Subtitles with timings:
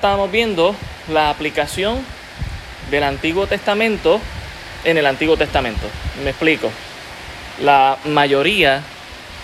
[0.00, 0.74] Estábamos viendo
[1.12, 2.02] la aplicación
[2.90, 4.18] del Antiguo Testamento
[4.82, 5.86] en el Antiguo Testamento.
[6.24, 6.70] Me explico.
[7.60, 8.80] La mayoría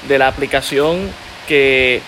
[0.09, 1.11] de la aplicación
[1.47, 2.01] que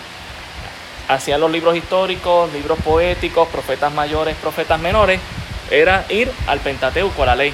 [1.07, 5.19] hacían los libros históricos, libros poéticos, profetas mayores, profetas menores,
[5.69, 7.53] era ir al Pentateuco, a la ley.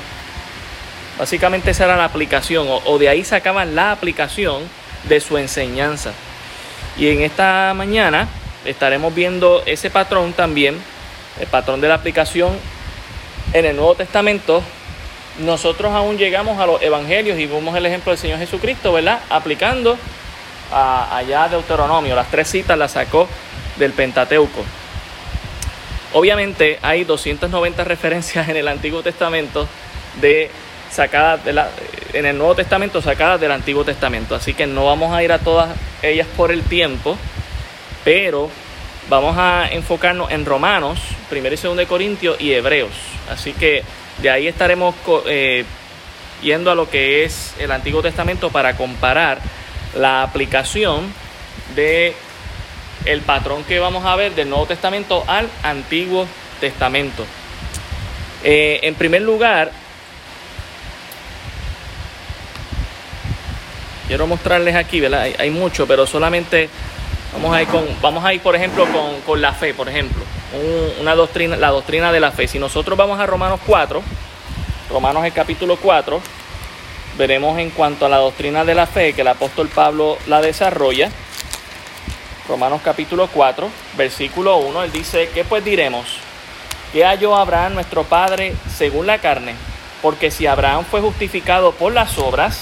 [1.20, 4.64] Básicamente esa era la aplicación, o, o de ahí sacaban la aplicación
[5.10, 6.14] de su enseñanza.
[6.98, 8.30] Y en esta mañana
[8.66, 10.78] estaremos viendo ese patrón también,
[11.40, 12.58] el patrón de la aplicación
[13.54, 14.62] en el Nuevo Testamento.
[15.40, 19.20] Nosotros aún llegamos a los evangelios y vemos el ejemplo del Señor Jesucristo, ¿verdad?
[19.30, 19.98] Aplicando
[20.72, 23.28] a, allá Deuteronomio, las tres citas las sacó
[23.78, 24.64] del Pentateuco.
[26.14, 29.68] Obviamente hay 290 referencias en el Antiguo Testamento
[30.22, 30.50] de
[30.90, 31.70] sacadas de la,
[32.14, 35.40] en el Nuevo Testamento sacadas del Antiguo Testamento, así que no vamos a ir a
[35.40, 37.18] todas ellas por el tiempo
[38.06, 38.50] pero
[39.10, 41.00] vamos a enfocarnos en Romanos,
[41.32, 42.92] 1 y 2 de Corintios y Hebreos.
[43.30, 43.84] Así que
[44.22, 44.96] de ahí estaremos
[45.28, 45.66] eh,
[46.42, 49.40] yendo a lo que es el Antiguo Testamento para comparar
[49.96, 51.14] la aplicación
[51.76, 52.14] de
[53.06, 56.28] el patrón que vamos a ver del Nuevo Testamento al Antiguo
[56.60, 57.26] Testamento.
[58.44, 59.72] Eh, en primer lugar,
[64.08, 65.28] quiero mostrarles aquí, ¿verdad?
[65.38, 66.70] Hay mucho, pero solamente
[67.36, 68.88] Vamos a ir, con, vamos a ir por ejemplo,
[69.26, 70.24] con, la fe, por ejemplo.
[71.02, 72.48] una doctrina, la doctrina de la fe.
[72.48, 74.02] Si nosotros vamos a Romanos 4,
[74.90, 76.22] Romanos el capítulo 4,
[77.18, 81.10] veremos en cuanto a la doctrina de la fe que el apóstol Pablo la desarrolla.
[82.48, 86.06] Romanos capítulo 4, versículo 1, él dice, ¿qué pues diremos?
[86.94, 89.56] ¿Qué halló Abraham nuestro padre según la carne?
[90.02, 92.62] Porque si Abraham fue justificado por las obras,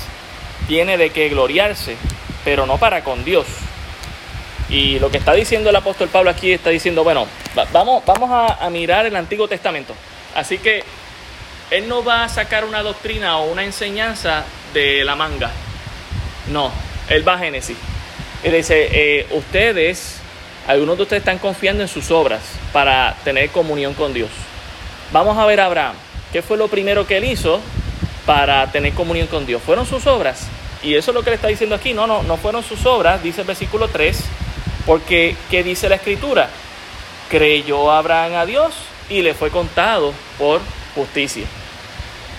[0.68, 1.96] tiene de qué gloriarse,
[2.44, 3.46] pero no para con Dios
[4.74, 7.28] y lo que está diciendo el apóstol Pablo aquí está diciendo, bueno,
[7.72, 9.94] vamos, vamos a, mirar el Antiguo Testamento.
[10.34, 10.84] Así que
[11.70, 15.52] él no va a sacar una doctrina o una enseñanza de la manga.
[16.52, 16.72] No,
[17.08, 17.78] él va a Génesis.
[18.44, 20.18] Y dice, eh, ustedes,
[20.68, 22.42] algunos de ustedes están confiando en sus obras
[22.72, 24.32] para tener comunión con Dios.
[25.12, 25.96] Vamos a ver a Abraham.
[26.32, 27.62] ¿Qué fue lo primero que él hizo
[28.26, 29.62] para tener comunión con Dios?
[29.62, 30.48] ¿Fueron sus obras?
[30.82, 31.94] Y eso es lo que le está diciendo aquí.
[31.94, 34.18] No, no, no fueron sus obras, dice el versículo 3
[34.86, 36.50] porque, ¿qué dice la escritura?
[37.30, 38.74] Creyó Abraham a Dios
[39.10, 40.62] y le fue contado por
[40.96, 41.46] justicia.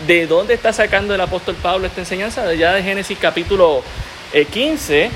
[0.06, 2.53] ¿De dónde está sacando el apóstol Pablo esta enseñanza?
[2.54, 3.83] Ya de Génesis capítulo
[4.53, 5.10] 15, eh,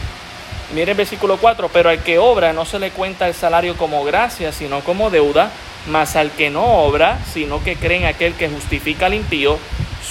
[0.74, 4.04] mire el versículo 4, pero al que obra no se le cuenta el salario como
[4.04, 5.50] gracia, sino como deuda,
[5.88, 9.58] mas al que no obra, sino que cree en aquel que justifica al impío,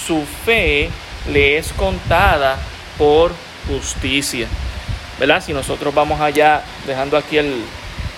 [0.06, 0.90] su fe
[1.32, 2.58] le es contada
[2.98, 3.32] por
[3.66, 4.48] justicia.
[5.18, 5.42] ¿Verdad?
[5.44, 7.62] Si nosotros vamos allá, dejando aquí el,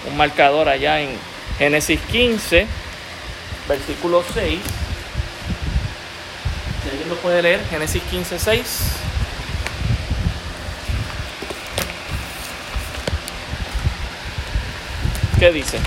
[0.08, 1.10] un marcador allá en
[1.58, 2.66] Génesis 15,
[3.68, 4.60] versículo 6.
[6.82, 8.92] Si alguien lo puede leer, Génesis 15, 6.
[15.38, 15.78] ¿Qué dice?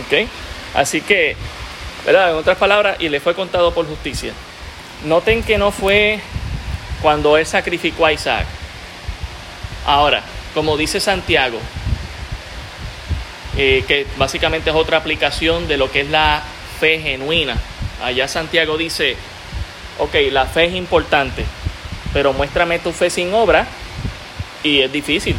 [0.00, 0.28] Ok,
[0.74, 1.36] así que
[2.06, 4.32] en otras palabras, y le fue contado por justicia.
[5.04, 6.20] Noten que no fue
[7.02, 8.46] cuando él sacrificó a Isaac.
[9.86, 10.22] Ahora,
[10.54, 11.58] como dice Santiago,
[13.56, 16.42] eh, que básicamente es otra aplicación de lo que es la
[16.80, 17.56] fe genuina.
[18.02, 19.16] Allá Santiago dice,
[19.98, 21.44] ok, la fe es importante,
[22.12, 23.66] pero muéstrame tu fe sin obra
[24.62, 25.36] y es difícil.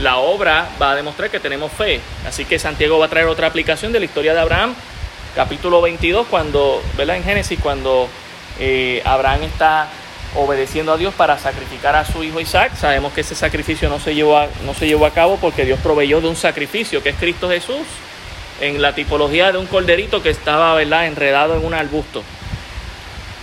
[0.00, 2.00] La obra va a demostrar que tenemos fe.
[2.26, 4.74] Así que Santiago va a traer otra aplicación de la historia de Abraham
[5.34, 7.16] capítulo 22, cuando, ¿verdad?
[7.16, 8.08] En Génesis, cuando
[8.58, 9.88] eh, Abraham está
[10.36, 12.72] obedeciendo a Dios para sacrificar a su hijo Isaac.
[12.76, 15.78] Sabemos que ese sacrificio no se llevó a, no se llevó a cabo porque Dios
[15.82, 17.86] proveyó de un sacrificio que es Cristo Jesús
[18.60, 21.06] en la tipología de un corderito que estaba ¿verdad?
[21.06, 22.22] enredado en un arbusto.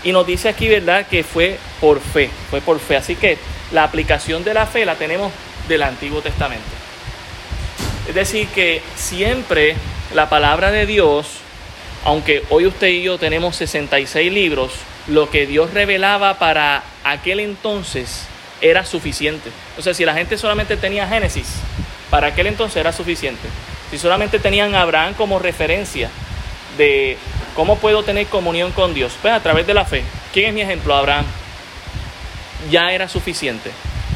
[0.04, 2.98] Y nos dice aquí, ¿verdad?, que fue por fe, fue por fe.
[2.98, 3.38] Así que
[3.72, 5.32] la aplicación de la fe la tenemos
[5.68, 6.66] del Antiguo Testamento.
[8.08, 9.76] Es decir, que siempre
[10.14, 11.41] la palabra de Dios
[12.04, 14.72] aunque hoy usted y yo tenemos 66 libros,
[15.08, 18.26] lo que Dios revelaba para aquel entonces
[18.62, 19.52] era suficiente.
[19.78, 21.48] O sea, si la gente solamente tenía Génesis,
[22.10, 23.48] para aquel entonces era suficiente.
[23.90, 26.10] Si solamente tenían a Abraham como referencia
[26.78, 27.18] de
[27.56, 30.04] cómo puedo tener comunión con Dios, pues a través de la fe.
[30.34, 30.96] ¿Quién es mi ejemplo?
[30.96, 31.26] Abraham.
[32.70, 33.72] Ya era suficiente.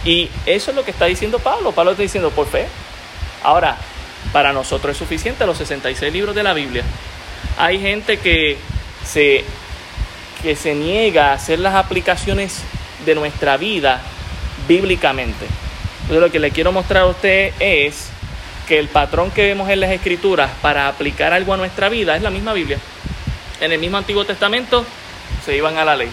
[0.06, 1.72] Y eso es lo que está diciendo Pablo.
[1.72, 2.68] Pablo está diciendo por fe.
[3.44, 3.78] Ahora,
[4.32, 6.84] para nosotros es suficiente los 66 libros de la Biblia.
[7.58, 8.58] Hay gente que
[9.06, 9.44] se,
[10.42, 12.62] que se niega a hacer las aplicaciones
[13.06, 14.02] de nuestra vida
[14.68, 15.46] bíblicamente.
[16.02, 18.10] Entonces lo que le quiero mostrar a usted es
[18.68, 22.22] que el patrón que vemos en las escrituras para aplicar algo a nuestra vida es
[22.22, 22.80] la misma Biblia.
[23.62, 24.86] En el mismo Antiguo Testamento
[25.46, 26.10] se iban a la ley.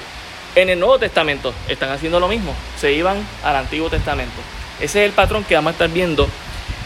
[0.54, 4.40] En el Nuevo Testamento están haciendo lo mismo, se iban al Antiguo Testamento.
[4.80, 6.28] Ese es el patrón que vamos a estar viendo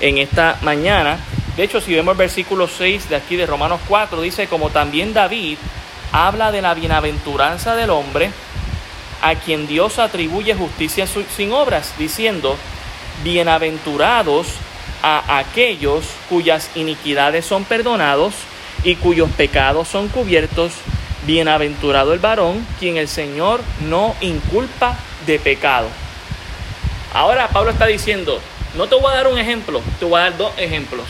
[0.00, 1.18] en esta mañana.
[1.56, 5.14] De hecho, si vemos el versículo 6 de aquí de Romanos 4, dice, como también
[5.14, 5.56] David
[6.12, 8.30] habla de la bienaventuranza del hombre,
[9.22, 12.56] a quien Dios atribuye justicia sin obras, diciendo,
[13.24, 14.48] bienaventurados
[15.02, 18.34] a aquellos cuyas iniquidades son perdonados
[18.84, 20.72] y cuyos pecados son cubiertos,
[21.26, 25.88] bienaventurado el varón, quien el Señor no inculpa de pecado.
[27.14, 28.40] Ahora Pablo está diciendo,
[28.76, 31.06] no te voy a dar un ejemplo, te voy a dar dos ejemplos.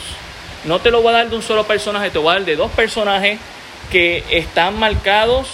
[0.66, 2.56] No te lo voy a dar de un solo personaje, te voy a dar de
[2.56, 3.38] dos personajes
[3.90, 5.46] que están marcados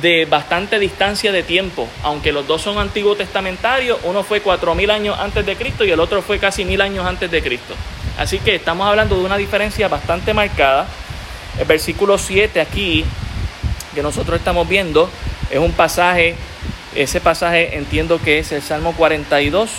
[0.00, 4.90] de bastante distancia de tiempo, aunque los dos son antiguos testamentarios, uno fue cuatro mil
[4.90, 7.74] años antes de Cristo y el otro fue casi mil años antes de Cristo.
[8.18, 10.86] Así que estamos hablando de una diferencia bastante marcada.
[11.58, 13.04] El versículo 7 aquí,
[13.94, 15.10] que nosotros estamos viendo,
[15.50, 16.34] es un pasaje,
[16.94, 19.70] ese pasaje entiendo que es el Salmo 42.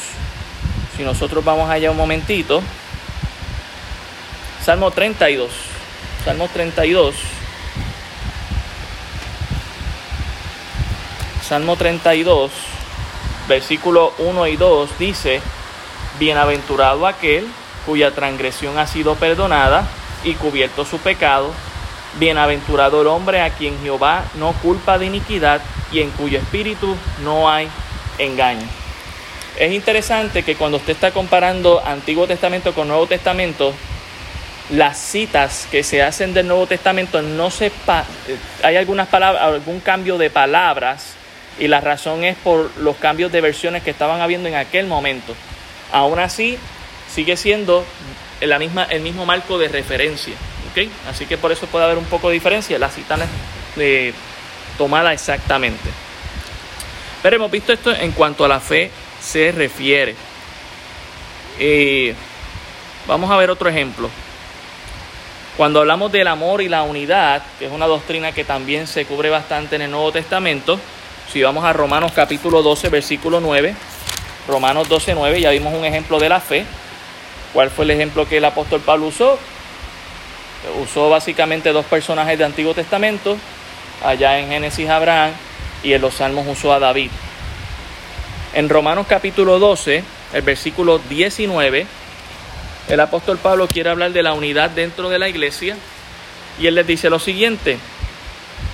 [0.95, 2.61] Si nosotros vamos allá un momentito,
[4.65, 5.51] Salmo 32,
[6.25, 7.13] Salmo 32.
[11.43, 12.51] Salmo 32,
[13.47, 15.39] versículo 1 y 2 dice,
[16.17, 17.47] Bienaventurado aquel
[17.85, 19.87] cuya transgresión ha sido perdonada
[20.23, 21.51] y cubierto su pecado.
[22.19, 25.61] Bienaventurado el hombre a quien Jehová no culpa de iniquidad
[25.91, 27.69] y en cuyo espíritu no hay
[28.17, 28.67] engaño.
[29.59, 33.71] Es interesante que cuando usted está comparando Antiguo Testamento con Nuevo Testamento,
[34.69, 37.71] las citas que se hacen del Nuevo Testamento no se
[38.63, 41.13] hay algunas palabras, algún cambio de palabras
[41.59, 45.35] y la razón es por los cambios de versiones que estaban habiendo en aquel momento.
[45.91, 46.57] Aún así,
[47.13, 47.85] sigue siendo
[48.41, 50.33] la misma, el mismo marco de referencia.
[51.09, 52.77] Así que por eso puede haber un poco de diferencia.
[52.77, 53.23] La cita no
[53.81, 54.13] es
[54.77, 55.89] tomada exactamente.
[57.23, 58.91] Pero hemos visto esto en cuanto a la fe
[59.21, 60.15] se refiere.
[61.59, 62.13] Eh,
[63.07, 64.09] vamos a ver otro ejemplo.
[65.57, 69.29] Cuando hablamos del amor y la unidad, que es una doctrina que también se cubre
[69.29, 70.77] bastante en el Nuevo Testamento,
[71.31, 73.73] si vamos a Romanos capítulo 12, versículo 9,
[74.49, 76.65] Romanos 12, 9, ya vimos un ejemplo de la fe.
[77.53, 79.39] ¿Cuál fue el ejemplo que el apóstol Pablo usó?
[80.83, 83.37] Usó básicamente dos personajes de Antiguo Testamento,
[84.03, 85.31] allá en Génesis Abraham
[85.83, 87.11] y en los Salmos usó a David.
[88.53, 90.03] En Romanos capítulo 12,
[90.33, 91.87] el versículo 19,
[92.87, 95.75] el apóstol Pablo quiere hablar de la unidad dentro de la iglesia
[96.59, 97.77] y él les dice lo siguiente,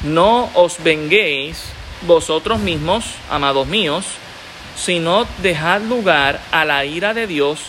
[0.04, 1.64] no os venguéis
[2.08, 4.06] vosotros mismos, amados míos,
[4.76, 7.62] sino dejad lugar a la ira de Dios,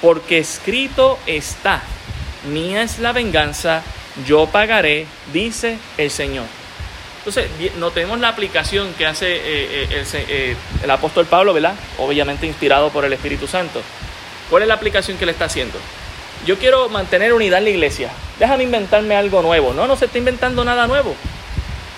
[0.00, 1.82] porque escrito está,
[2.50, 3.82] mía es la venganza,
[4.26, 6.46] yo pagaré, dice el Señor.
[7.18, 11.74] Entonces, notemos la aplicación que hace eh, eh, el, eh, el, apóstol Pablo, ¿verdad?
[11.98, 13.82] Obviamente inspirado por el Espíritu Santo.
[14.50, 15.78] ¿Cuál es la aplicación que le está haciendo?
[16.44, 18.10] Yo quiero mantener unidad en la iglesia.
[18.38, 19.72] Déjame inventarme algo nuevo.
[19.72, 21.14] No, no se está inventando nada nuevo.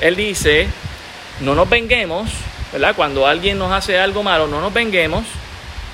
[0.00, 0.68] Él dice,
[1.40, 2.28] no nos venguemos,
[2.72, 2.94] ¿verdad?
[2.94, 5.24] Cuando alguien nos hace algo malo, no nos venguemos.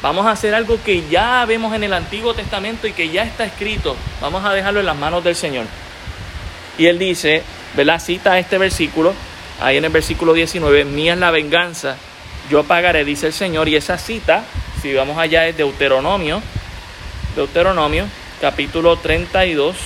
[0.03, 3.45] Vamos a hacer algo que ya vemos en el Antiguo Testamento y que ya está
[3.45, 3.97] escrito.
[4.21, 5.67] Vamos a dejarlo en las manos del Señor.
[6.79, 7.43] Y él dice,
[7.75, 8.01] ¿verdad?
[8.01, 9.13] Cita este versículo,
[9.61, 11.97] ahí en el versículo 19, mía es la venganza,
[12.49, 13.69] yo pagaré, dice el Señor.
[13.69, 14.45] Y esa cita,
[14.81, 16.43] si vamos allá, es Deuteronomio,
[17.35, 18.07] Deuteronomio,
[18.41, 19.77] capítulo 32.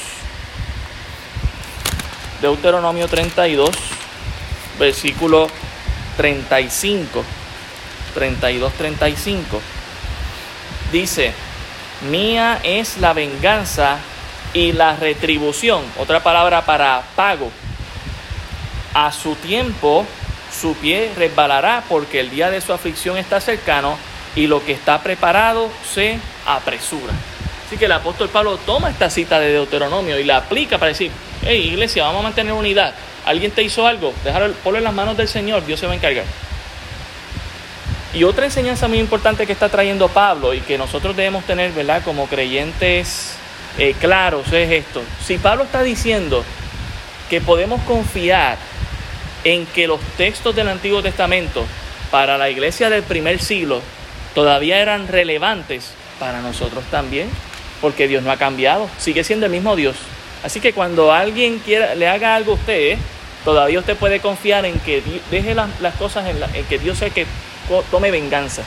[2.41, 3.71] Deuteronomio 32
[4.79, 5.49] versículo
[6.17, 7.25] 35,
[8.15, 9.61] 32, 35.
[10.91, 11.33] Dice,
[12.11, 13.99] mía es la venganza
[14.53, 17.51] y la retribución, otra palabra para pago.
[18.95, 20.05] A su tiempo
[20.53, 23.97] su pie resbalará porque el día de su aflicción está cercano
[24.35, 27.12] y lo que está preparado se apresura.
[27.67, 31.11] Así que el apóstol Pablo toma esta cita de Deuteronomio y la aplica para decir,
[31.43, 35.17] hey iglesia, vamos a mantener unidad alguien te hizo algo, déjalo, ponlo en las manos
[35.17, 36.25] del Señor, Dios se va a encargar.
[38.15, 42.03] Y otra enseñanza muy importante que está trayendo Pablo y que nosotros debemos tener, ¿verdad?
[42.05, 43.37] Como creyentes
[43.79, 45.03] eh, claros es esto.
[45.25, 46.45] Si Pablo está diciendo
[47.31, 48.59] que podemos confiar
[49.45, 51.65] en que los textos del Antiguo Testamento
[52.11, 53.81] para la iglesia del primer siglo
[54.35, 57.29] todavía eran relevantes para nosotros también,
[57.81, 59.97] porque Dios no ha cambiado, sigue siendo el mismo Dios.
[60.43, 62.99] Así que cuando alguien quiera, le haga algo a usted,
[63.45, 67.27] todavía usted puede confiar en que deje las, cosas en, que Dios es que
[67.91, 68.62] tome venganza,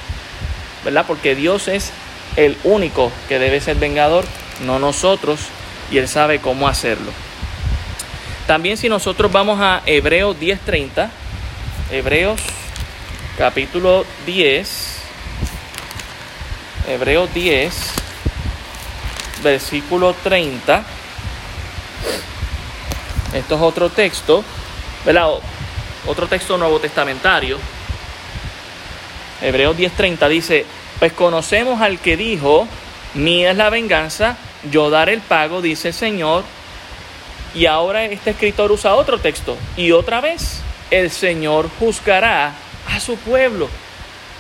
[0.84, 1.06] ¿verdad?
[1.08, 1.92] Porque Dios es
[2.36, 4.26] el único que debe ser vengador,
[4.66, 5.40] no nosotros,
[5.92, 7.12] y Él sabe cómo hacerlo.
[8.48, 11.10] También si nosotros vamos a Hebreos 10:30,
[11.92, 12.40] Hebreos
[13.38, 14.95] capítulo 10,
[16.88, 17.74] Hebreos 10,
[19.44, 20.84] versículo 30.
[23.34, 24.44] Esto es otro texto,
[25.04, 25.30] ¿verdad?
[26.06, 27.58] Otro texto nuevo testamentario.
[29.42, 30.66] Hebreos 10:30 dice,
[31.00, 32.68] pues conocemos al que dijo,
[33.16, 34.38] mía es la venganza,
[34.72, 36.44] yo daré el pago, dice el Señor.
[37.56, 39.58] Y ahora este escritor usa otro texto.
[39.76, 40.62] Y otra vez,
[40.92, 42.54] el Señor juzgará
[42.94, 43.70] a su pueblo.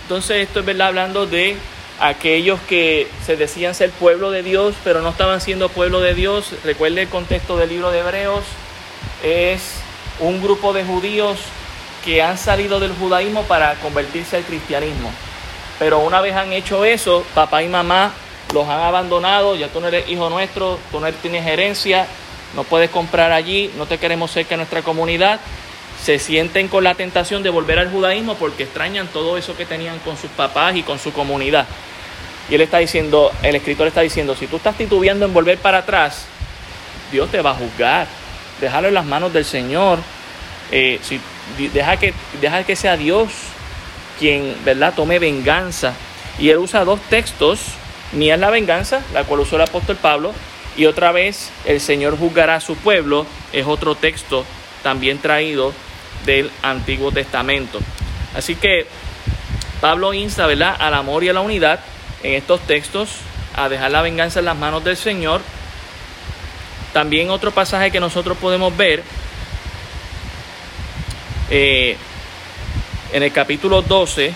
[0.03, 1.57] Entonces esto es verdad hablando de
[1.99, 6.51] aquellos que se decían ser pueblo de Dios, pero no estaban siendo pueblo de Dios.
[6.63, 8.43] Recuerde el contexto del libro de Hebreos.
[9.23, 9.77] Es
[10.19, 11.39] un grupo de judíos
[12.03, 15.11] que han salido del judaísmo para convertirse al cristianismo.
[15.79, 18.13] Pero una vez han hecho eso, papá y mamá
[18.53, 22.05] los han abandonado, ya tú no eres hijo nuestro, tú no tienes herencia,
[22.55, 25.39] no puedes comprar allí, no te queremos cerca de nuestra comunidad.
[26.05, 29.97] Se sienten con la tentación de volver al judaísmo porque extrañan todo eso que tenían
[29.97, 31.65] con sus papás y con su comunidad.
[32.47, 35.79] Y él está diciendo, el escritor está diciendo, si tú estás titubeando en volver para
[35.79, 36.27] atrás,
[37.11, 38.05] Dios te va a juzgar.
[38.61, 39.97] Déjalo en las manos del Señor.
[40.71, 41.19] Eh, si,
[41.73, 43.31] deja, que, deja que sea Dios
[44.19, 45.95] quien, ¿verdad?, tome venganza.
[46.37, 47.61] Y él usa dos textos,
[48.13, 50.33] ni es la venganza, la cual usó el apóstol Pablo,
[50.77, 54.45] y otra vez el Señor juzgará a su pueblo, es otro texto
[54.83, 55.73] también traído
[56.25, 57.79] del Antiguo Testamento.
[58.35, 58.87] Así que
[59.81, 61.79] Pablo insta, al amor y a la unidad
[62.23, 63.09] en estos textos,
[63.55, 65.41] a dejar la venganza en las manos del Señor.
[66.93, 69.03] También otro pasaje que nosotros podemos ver
[71.49, 71.97] eh,
[73.13, 74.33] en el capítulo 12,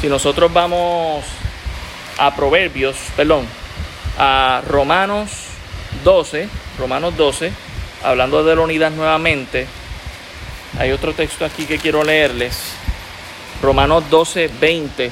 [0.00, 1.24] si nosotros vamos
[2.18, 3.46] a Proverbios, perdón,
[4.18, 5.30] a Romanos
[6.04, 6.48] 12,
[6.78, 7.52] Romanos 12,
[8.02, 9.66] hablando de la unidad nuevamente,
[10.78, 12.72] hay otro texto aquí que quiero leerles,
[13.62, 15.10] Romanos 12, 20.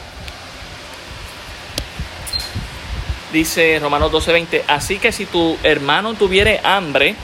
[3.32, 7.16] Dice Romanos 12, 20, así que si tu hermano tuviere hambre,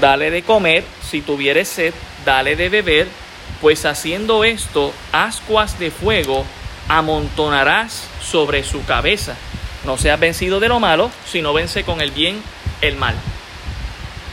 [0.00, 1.92] dale de comer, si tuviere sed,
[2.24, 3.08] dale de beber,
[3.60, 6.44] pues haciendo esto, ascuas de fuego
[6.88, 9.36] amontonarás sobre su cabeza.
[9.84, 12.42] No seas vencido de lo malo, sino vence con el bien
[12.88, 13.14] el mal.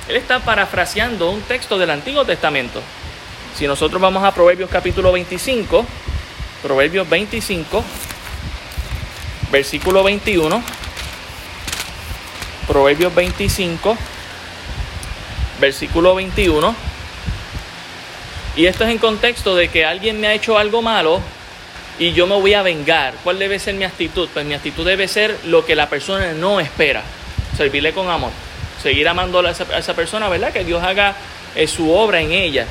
[0.08, 2.82] Él está parafraseando un texto del Antiguo Testamento.
[3.58, 5.86] Si nosotros vamos a Proverbios capítulo 25,
[6.62, 7.84] Proverbios 25,
[9.52, 10.64] versículo 21,
[12.68, 13.98] Proverbios 25,
[15.60, 16.76] versículo 21.
[18.58, 21.22] Y esto es en contexto de que alguien me ha hecho algo malo
[22.00, 23.14] y yo me voy a vengar.
[23.24, 24.28] ¿Cuál debe ser mi actitud?
[24.34, 27.04] Pues mi actitud debe ser lo que la persona no espera.
[27.62, 28.32] Servirle con amor.
[28.82, 30.52] Seguir amando a esa, persona, ¿verdad?
[30.52, 31.14] Que Dios haga
[31.56, 32.66] eh, su obra en ella.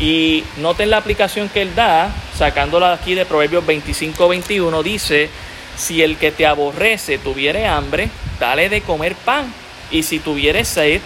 [0.00, 5.30] Y noten la aplicación que él da, sacándola aquí de Proverbios 25, 21, dice,
[5.78, 9.50] si el que te aborrece tuviere hambre, dale de comer pan.
[9.90, 11.00] Y si tuviere sed,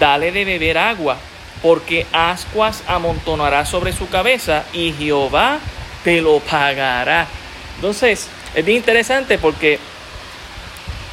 [0.00, 1.16] dale de beber agua,
[1.62, 5.60] porque ascuas amontonará sobre su cabeza y Jehová
[6.02, 7.28] te lo pagará.
[7.76, 9.78] Entonces, es bien interesante porque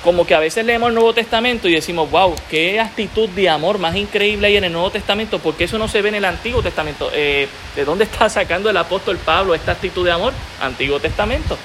[0.06, 3.80] como que a veces leemos el Nuevo Testamento y decimos, wow, qué actitud de amor
[3.80, 6.62] más increíble hay en el Nuevo Testamento, porque eso no se ve en el Antiguo
[6.62, 7.10] Testamento.
[7.12, 10.32] Eh, ¿De dónde está sacando el apóstol Pablo esta actitud de amor?
[10.62, 11.58] Antiguo Testamento.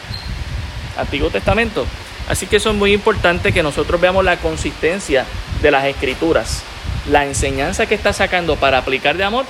[0.96, 1.86] Antiguo Testamento.
[2.28, 5.24] Así que eso es muy importante que nosotros veamos la consistencia
[5.62, 6.64] de las escrituras
[7.08, 9.44] la enseñanza que está sacando para aplicar de amor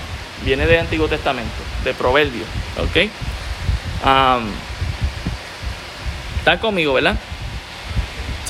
[0.44, 1.50] viene del Antiguo Testamento,
[1.84, 2.46] de Proverbios.
[2.78, 3.10] ¿Ok?
[6.38, 7.16] ¿Están conmigo, verdad?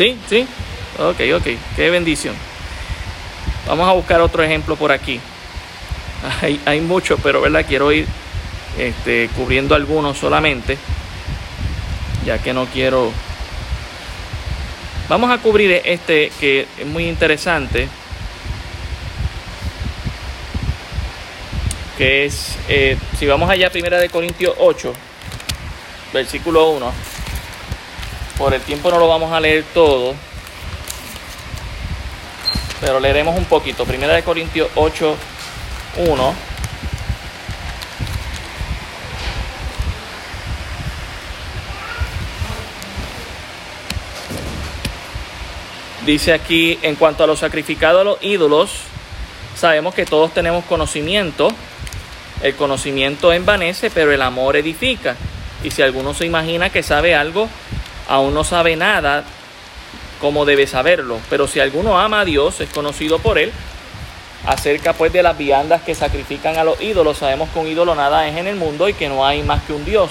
[0.00, 0.16] ¿Sí?
[0.30, 0.46] ¿Sí?
[0.98, 1.46] Ok, ok.
[1.76, 2.34] Qué bendición.
[3.66, 5.20] Vamos a buscar otro ejemplo por aquí.
[6.40, 7.66] Hay, hay muchos, pero ¿verdad?
[7.68, 8.06] Quiero ir
[8.78, 10.78] este, cubriendo algunos solamente,
[12.24, 13.12] ya que no quiero...
[15.10, 17.88] Vamos a cubrir este que es muy interesante
[21.98, 24.94] que es, eh, si vamos allá, primera de Corintios 8,
[26.14, 26.90] versículo 1,
[28.40, 30.14] por el tiempo no lo vamos a leer todo,
[32.80, 35.14] pero leeremos un poquito, primera de Corintios 8,
[35.98, 36.34] 1.
[46.06, 48.70] Dice aquí, en cuanto a los sacrificados a los ídolos,
[49.54, 51.52] sabemos que todos tenemos conocimiento
[52.42, 55.14] el conocimiento envanece, pero el amor edifica.
[55.62, 57.50] Y si alguno se imagina que sabe algo,
[58.10, 59.24] aún no sabe nada
[60.20, 61.18] como debe saberlo.
[61.30, 63.52] Pero si alguno ama a Dios, es conocido por él.
[64.46, 68.26] Acerca pues de las viandas que sacrifican a los ídolos, sabemos que un ídolo nada
[68.26, 70.10] es en el mundo y que no hay más que un Dios.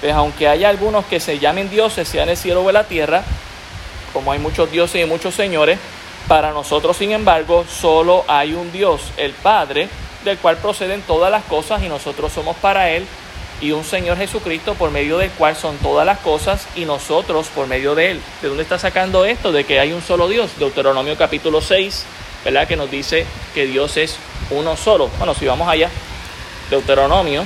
[0.00, 2.84] Pues aunque haya algunos que se llamen dioses, sea en el cielo o en la
[2.84, 3.22] tierra,
[4.12, 5.78] como hay muchos dioses y muchos señores,
[6.26, 9.88] para nosotros, sin embargo, solo hay un Dios, el Padre,
[10.24, 13.06] del cual proceden todas las cosas y nosotros somos para Él,
[13.60, 17.66] y un Señor Jesucristo por medio del cual son todas las cosas y nosotros por
[17.66, 18.20] medio de Él.
[18.40, 19.52] ¿De dónde está sacando esto?
[19.52, 20.50] De que hay un solo Dios.
[20.58, 22.04] Deuteronomio capítulo 6,
[22.44, 22.68] ¿verdad?
[22.68, 24.16] Que nos dice que Dios es
[24.50, 25.08] uno solo.
[25.18, 25.90] Bueno, si vamos allá,
[26.70, 27.44] Deuteronomio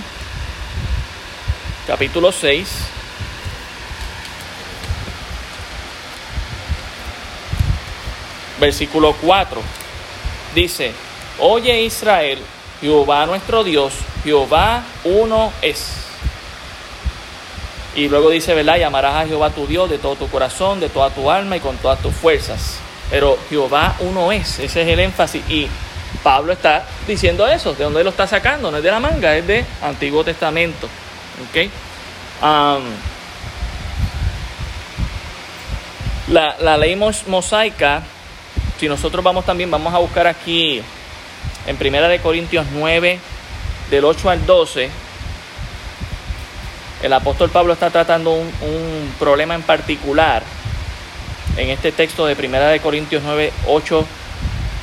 [1.86, 2.68] capítulo 6.
[8.60, 9.60] Versículo 4
[10.54, 10.92] dice,
[11.38, 12.38] Oye Israel,
[12.80, 15.96] Jehová nuestro Dios, Jehová uno es.
[17.94, 18.78] Y luego dice, ¿verdad?
[18.78, 21.76] Llamarás a Jehová tu Dios de todo tu corazón, de toda tu alma y con
[21.76, 22.78] todas tus fuerzas.
[23.10, 25.42] Pero Jehová uno es, ese es el énfasis.
[25.50, 25.68] Y
[26.22, 27.74] Pablo está diciendo eso.
[27.74, 28.70] ¿De dónde lo está sacando?
[28.70, 30.88] No es de la manga, es de Antiguo Testamento.
[31.48, 31.70] ¿Ok?
[36.28, 38.02] la, la ley mosaica,
[38.78, 40.82] si nosotros vamos también, vamos a buscar aquí
[41.66, 43.20] en Primera de Corintios 9,
[43.92, 44.88] del 8 al 12,
[47.02, 50.42] el apóstol Pablo está tratando un, problema en particular
[51.58, 54.06] en este texto de Primera de Corintios 9, 8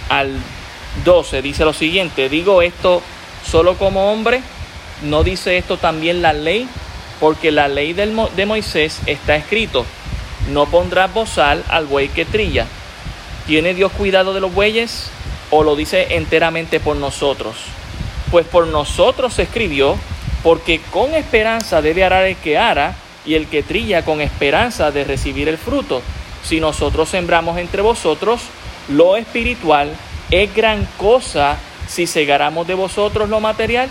[0.10, 0.32] al
[1.04, 1.42] 12.
[1.42, 3.02] Dice lo siguiente, digo esto
[3.44, 4.44] solo como hombre,
[5.02, 6.68] no dice esto también la ley,
[7.20, 9.88] porque la ley del, de Moisés está escrito,
[10.52, 12.68] no pondrás bozal al buey que trilla.
[13.48, 15.10] ¿Tiene Dios cuidado de los bueyes?
[15.52, 17.56] o lo dice enteramente por nosotros?
[18.32, 19.98] Pues por nosotros se escribió,
[20.44, 22.96] porque con esperanza debe arar el que ara
[23.26, 26.02] y el que trilla con esperanza de recibir el fruto.
[26.44, 28.42] Si nosotros sembramos entre vosotros
[28.88, 29.92] lo espiritual,
[30.32, 33.90] es gran cosa si segaramos de vosotros lo material.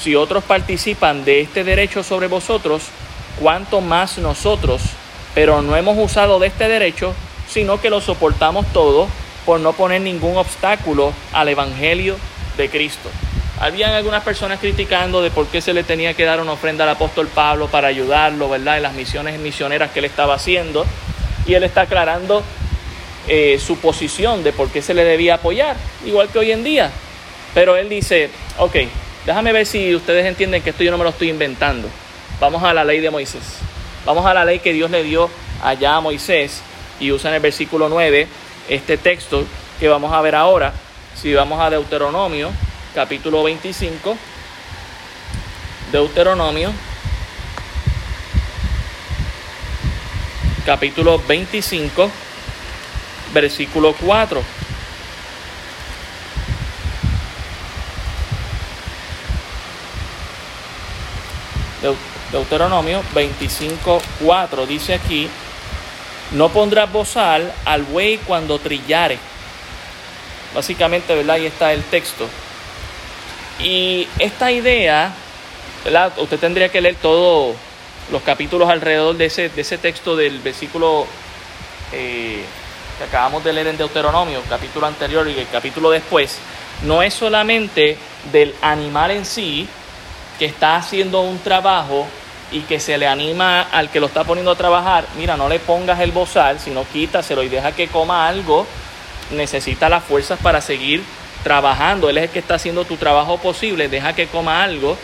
[0.00, 2.84] Si otros participan de este derecho sobre vosotros,
[3.40, 4.82] cuanto más nosotros,
[5.34, 7.14] pero no hemos usado de este derecho,
[7.48, 9.08] sino que lo soportamos todo
[9.44, 12.16] por no poner ningún obstáculo al Evangelio
[12.56, 13.10] de Cristo.
[13.60, 16.90] Habían algunas personas criticando de por qué se le tenía que dar una ofrenda al
[16.90, 18.78] apóstol Pablo para ayudarlo, ¿verdad?
[18.78, 20.86] En las misiones misioneras que él estaba haciendo.
[21.46, 22.42] Y él está aclarando
[23.28, 26.90] eh, su posición de por qué se le debía apoyar, igual que hoy en día.
[27.52, 28.76] Pero él dice, ok,
[29.26, 31.88] déjame ver si ustedes entienden que esto yo no me lo estoy inventando.
[32.40, 33.58] Vamos a la ley de Moisés.
[34.06, 35.28] Vamos a la ley que Dios le dio
[35.62, 36.62] allá a Moisés
[36.98, 38.26] y usa en el versículo 9
[38.70, 39.44] este texto
[39.78, 40.72] que vamos a ver ahora.
[41.14, 42.50] Si vamos a Deuteronomio,
[42.94, 44.16] capítulo 25,
[45.92, 46.72] Deuteronomio,
[50.64, 52.10] capítulo 25,
[53.32, 54.42] versículo 4.
[62.30, 65.28] Deuteronomio 25, 4 dice aquí,
[66.32, 69.18] no pondrás bozal al buey cuando trillare.
[70.54, 71.36] Básicamente, ¿verdad?
[71.36, 72.28] Ahí está el texto.
[73.62, 75.12] Y esta idea.
[76.18, 77.56] Usted tendría que leer todos
[78.12, 81.06] los capítulos alrededor de ese, de ese texto del versículo
[81.92, 82.44] eh,
[82.98, 86.38] que acabamos de leer en Deuteronomio, capítulo anterior y el capítulo después.
[86.84, 87.96] No es solamente
[88.30, 89.66] del animal en sí
[90.38, 92.06] que está haciendo un trabajo
[92.52, 95.60] y que se le anima al que lo está poniendo a trabajar, mira, no le
[95.60, 98.66] pongas el bozal, sino quítaselo y deja que coma algo,
[99.30, 101.02] necesita las fuerzas para seguir
[101.42, 102.08] trabajando.
[102.08, 104.96] Él es el que está haciendo tu trabajo posible, deja que coma algo.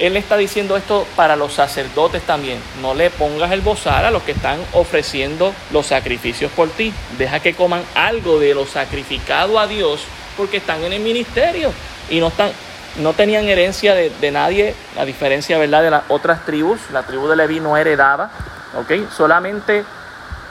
[0.00, 2.58] Él está diciendo esto para los sacerdotes también.
[2.82, 6.92] No le pongas el bozal a los que están ofreciendo los sacrificios por ti.
[7.16, 10.02] Deja que coman algo de lo sacrificado a Dios
[10.36, 11.72] porque están en el ministerio
[12.10, 12.50] y no están
[12.96, 15.82] no tenían herencia de, nadie, a diferencia ¿verdad?
[15.82, 16.78] de las otras tribus.
[16.92, 18.30] La tribu de Leví no heredaba,
[18.76, 19.10] ¿ok?
[19.10, 19.84] solamente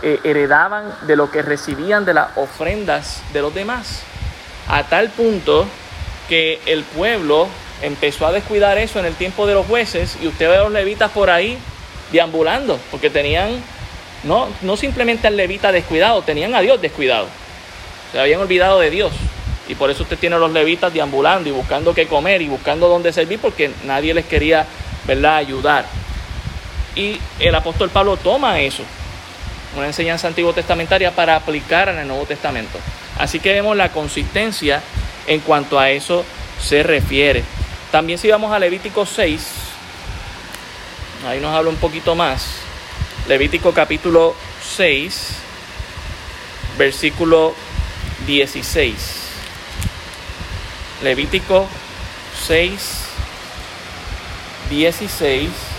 [0.02, 4.04] eh, heredaban de lo que recibían de las ofrendas de los demás.
[4.74, 5.68] A tal punto
[6.28, 7.48] que el pueblo
[7.84, 10.72] empezó a descuidar eso en el tiempo de los jueces y usted ve a los
[10.72, 11.60] levitas por ahí
[12.12, 13.62] deambulando, porque tenían
[14.24, 17.28] no, no simplemente al levita descuidado, tenían a Dios descuidado.
[18.12, 19.12] Se habían olvidado de Dios.
[19.70, 22.88] Y por eso usted tiene a los levitas deambulando y buscando qué comer y buscando
[22.88, 24.66] dónde servir porque nadie les quería
[25.06, 25.36] ¿verdad?
[25.36, 25.86] ayudar.
[26.96, 28.82] Y el apóstol Pablo toma eso,
[29.78, 32.80] una enseñanza antiguo testamentaria para aplicar en el Nuevo Testamento.
[33.24, 34.84] Así que vemos la consistencia
[35.28, 36.26] en cuanto a eso
[36.62, 37.42] se refiere.
[37.90, 39.48] También si vamos a Levítico 6,
[41.26, 42.58] ahí nos habla un poquito más.
[43.30, 44.36] Levítico capítulo
[44.76, 45.38] 6,
[46.78, 47.56] versículo
[48.28, 48.94] 16.
[51.02, 51.66] Levítico
[52.46, 53.06] 6,
[54.70, 55.73] 16.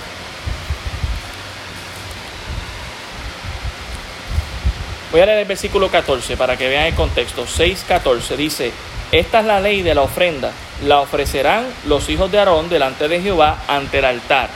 [5.14, 7.46] Voy a leer el versículo 14 para que vean el contexto.
[7.46, 8.72] 6.14 dice,
[9.12, 10.50] esta es la ley de la ofrenda.
[10.85, 14.48] La ofrecerán los hijos de Aarón delante de Jehová ante el altar.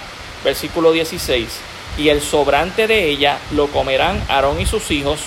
[0.43, 1.61] Versículo 16.
[1.99, 5.21] Y el sobrante de ella lo comerán Aarón y sus hijos.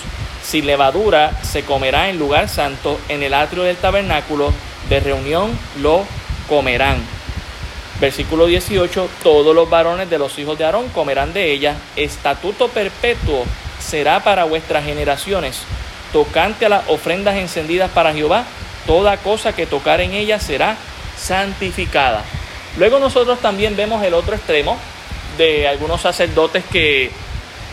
[0.44, 4.52] Sin levadura se comerá en lugar santo, en el atrio del tabernáculo
[4.89, 6.04] de reunión lo
[6.50, 6.98] comerán.
[8.02, 11.78] Versículo 18, todos los varones de los hijos de Aarón comerán de ella.
[11.96, 13.46] Estatuto perpetuo
[13.91, 15.63] será para vuestras generaciones.
[16.13, 18.45] Tocante a las ofrendas encendidas para Jehová,
[18.88, 20.77] toda cosa que tocar en ella será
[21.17, 22.23] santificada.
[22.77, 24.77] Luego nosotros también vemos el otro extremo
[25.38, 27.12] de algunos sacerdotes que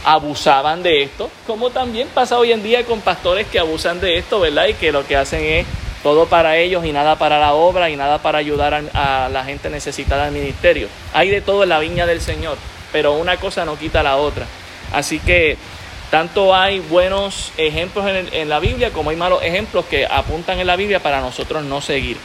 [0.04, 4.40] abusaban de esto, como también pasa hoy en día con pastores que abusan de esto,
[4.40, 4.66] ¿verdad?
[4.66, 5.66] Y que lo que hacen es
[6.02, 9.70] todo para ellos y nada para la obra y nada para ayudar a, la gente
[9.70, 10.88] necesitada del ministerio.
[11.12, 12.58] Hay de todo en la viña del Señor,
[12.90, 14.46] pero una cosa no quita la otra.
[14.92, 15.56] Así que
[16.10, 20.76] tanto hay buenos ejemplos en, la Biblia como hay malos ejemplos que apuntan en la
[20.76, 22.16] Biblia para nosotros no seguir.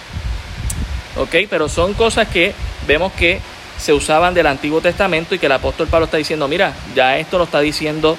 [1.18, 1.36] ¿Ok?
[1.50, 2.54] Pero son cosas que
[2.88, 3.40] vemos que
[3.78, 7.38] se usaban del Antiguo Testamento y que el apóstol Pablo está diciendo, mira, ya esto
[7.38, 8.18] lo está diciendo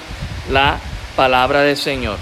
[0.51, 0.77] la
[1.15, 2.17] palabra del Señor.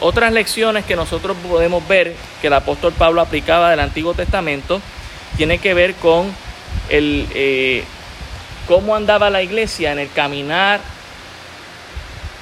[0.00, 4.80] Otras lecciones que nosotros podemos ver que el apóstol Pablo aplicaba del Antiguo Testamento
[5.36, 6.32] tiene que ver con
[6.88, 7.82] el, eh,
[8.68, 10.80] cómo andaba la iglesia en el caminar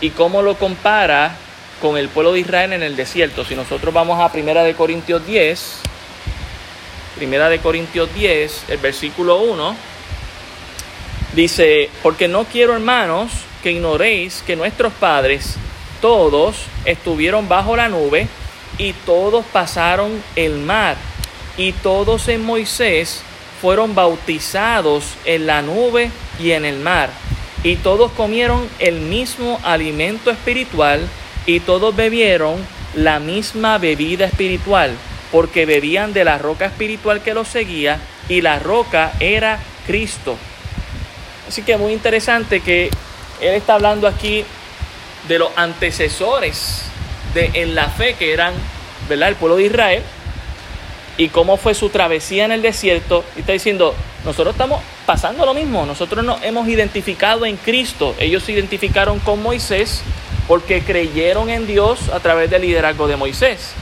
[0.01, 1.37] y cómo lo compara
[1.81, 3.45] con el pueblo de Israel en el desierto.
[3.45, 5.81] Si nosotros vamos a Primera de Corintios 10,
[7.17, 9.77] Primera de Corintios 10, el versículo 1,
[11.35, 13.31] dice, porque no quiero hermanos
[13.63, 15.57] que ignoréis que nuestros padres
[16.01, 18.29] todos estuvieron bajo la nube
[18.79, 20.97] y todos pasaron el mar
[21.57, 23.23] y todos en Moisés
[23.61, 27.11] fueron bautizados en la nube y en el mar
[27.63, 31.01] y todos comieron el mismo alimento espiritual
[31.47, 32.57] y todos bebieron
[32.95, 34.93] la misma bebida espiritual,
[35.33, 40.37] porque bebían de la roca espiritual que los seguía y la roca era Cristo.
[41.49, 42.91] Así que muy interesante que
[43.41, 44.45] él está hablando aquí
[45.29, 46.83] de los antecesores
[47.35, 48.55] de en la fe que eran,
[49.09, 49.29] ¿verdad?
[49.29, 50.03] El pueblo de Israel
[51.17, 53.25] y cómo fue su travesía en el desierto.
[53.37, 58.43] Y está diciendo, nosotros estamos pasando lo mismo, nosotros nos hemos identificado en Cristo, ellos
[58.43, 60.03] se identificaron con Moisés
[60.49, 63.73] porque creyeron en Dios a través del liderazgo de Moisés.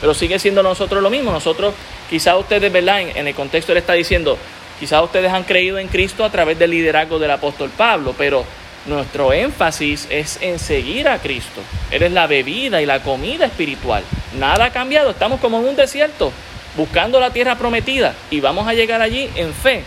[0.00, 1.74] Pero sigue siendo nosotros lo mismo, nosotros,
[2.08, 3.02] quizás ustedes, ¿verdad?
[3.02, 4.38] En, el contexto él está diciendo,
[4.80, 8.44] quizás ustedes han creído en Cristo a través del liderazgo del apóstol Pablo, pero
[8.86, 11.60] nuestro énfasis es en seguir a Cristo.
[11.90, 14.02] Él es la bebida y la comida espiritual.
[14.38, 16.32] Nada ha cambiado, estamos como en un desierto
[16.76, 19.82] buscando la tierra prometida y vamos a llegar allí en fe.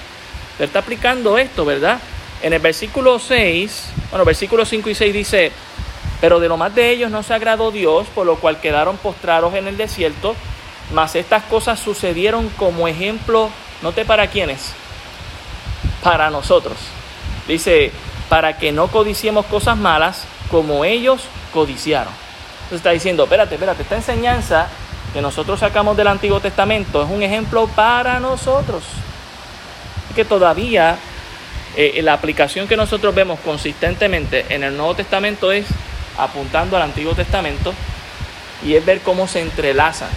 [0.62, 2.00] Él está aplicando esto, ¿verdad?
[2.44, 5.52] En el versículo 6, bueno, versículo 5 y 6 dice,
[6.22, 9.56] pero de lo más de ellos no se agradó Dios, por lo cual quedaron postrados
[9.56, 10.36] en el desierto,
[10.94, 13.50] mas estas cosas sucedieron como ejemplo,
[13.82, 14.74] note para quiénes,
[16.04, 16.78] para nosotros.
[17.48, 17.92] Dice,
[18.30, 22.14] para que no codiciemos cosas malas como ellos codiciaron.
[22.66, 24.68] Entonces está diciendo, espérate, espérate, esta enseñanza
[25.12, 28.84] que nosotros sacamos del Antiguo Testamento es un ejemplo para nosotros.
[30.14, 30.98] Que todavía
[31.76, 35.66] eh, la aplicación que nosotros vemos consistentemente en el Nuevo Testamento es
[36.18, 37.74] apuntando al Antiguo Testamento
[38.66, 40.08] y es ver cómo se entrelaza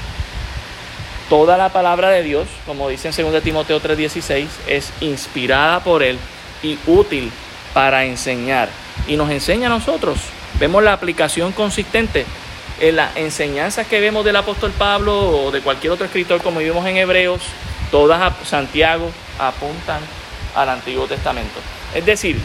[1.29, 6.19] toda la palabra de Dios, como dice en 2 Timoteo 3:16, es inspirada por Él
[6.63, 7.31] y útil
[7.73, 8.69] para enseñar.
[9.07, 10.19] Y nos enseña a nosotros.
[10.59, 12.27] Vemos la aplicación consistente
[12.81, 16.87] en las enseñanzas que vemos del apóstol Pablo o de cualquier otro escritor, como vimos
[16.87, 17.41] en Hebreos,
[17.91, 20.01] todas a Santiago apuntan
[20.55, 21.61] al Antiguo Testamento.
[21.95, 22.39] Es decir,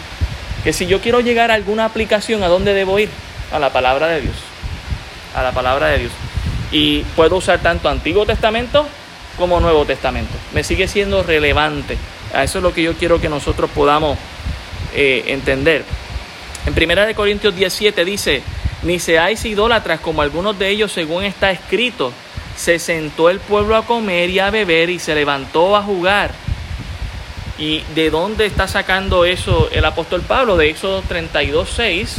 [0.63, 3.10] que si yo quiero llegar a alguna aplicación, ¿a dónde debo ir?
[3.52, 4.36] A la palabra de Dios.
[5.36, 6.12] A la palabra de Dios.
[6.71, 8.88] Y puedo usar tanto Antiguo Testamento
[9.38, 10.34] como Nuevo Testamento.
[10.54, 11.97] Me sigue siendo relevante.
[12.34, 14.17] A eso es lo que yo quiero que nosotros podamos
[14.93, 15.84] eh, entender.
[16.65, 18.43] En 1 Corintios 17 dice,
[18.84, 22.13] ni seáis idólatras como algunos de ellos según está escrito.
[22.56, 26.32] Se sentó el pueblo a comer y a beber y se levantó a jugar.
[27.60, 30.56] ¿Y de dónde está sacando eso el apóstol Pablo?
[30.56, 32.15] De Éxodo 32, 6,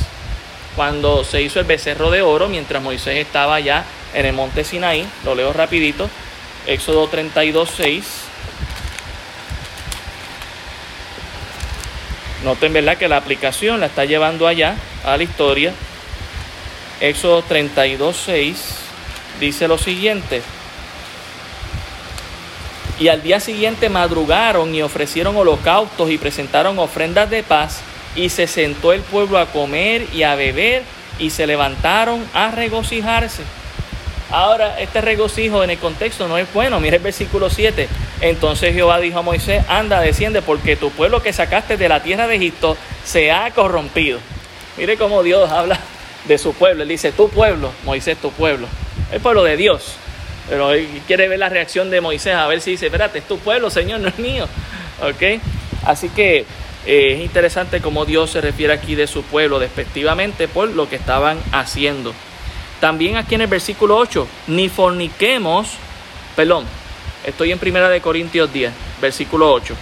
[0.77, 5.07] cuando se hizo el becerro de oro, mientras Moisés estaba allá en el monte Sinaí.
[5.25, 6.11] Lo leo rapidito.
[6.67, 8.05] Éxodo 32, 6.
[12.45, 15.73] Noten, ¿verdad?, que la aplicación la está llevando allá a la historia.
[17.01, 18.75] Éxodo 32, 6
[19.41, 20.43] dice lo siguiente.
[23.01, 27.81] Y al día siguiente madrugaron y ofrecieron holocaustos y presentaron ofrendas de paz
[28.15, 30.83] y se sentó el pueblo a comer y a beber
[31.19, 33.43] y se levantaron a regocijarse.
[34.31, 36.79] Ahora, este regocijo en el contexto no es bueno.
[36.79, 37.89] Mire el versículo 7.
[38.21, 42.27] Entonces Jehová dijo a Moisés, anda, desciende, porque tu pueblo que sacaste de la tierra
[42.29, 44.21] de Egipto se ha corrompido.
[44.77, 45.81] Mire cómo Dios habla
[46.27, 46.83] de su pueblo.
[46.83, 48.67] Él dice, tu pueblo, Moisés, tu pueblo.
[49.11, 49.97] El pueblo de Dios.
[50.51, 53.39] Pero él quiere ver la reacción de Moisés, a ver si dice, espérate, es tu
[53.39, 54.49] pueblo, Señor, no es mío.
[55.01, 55.41] ¿Ok?
[55.87, 56.45] Así que
[56.87, 60.97] eh, es interesante cómo Dios se refiere aquí de su pueblo despectivamente por lo que
[60.97, 62.13] estaban haciendo.
[62.81, 65.75] También aquí en el versículo 8, ni forniquemos,
[66.35, 66.65] perdón,
[67.25, 69.77] estoy en primera de Corintios 10, versículo 8.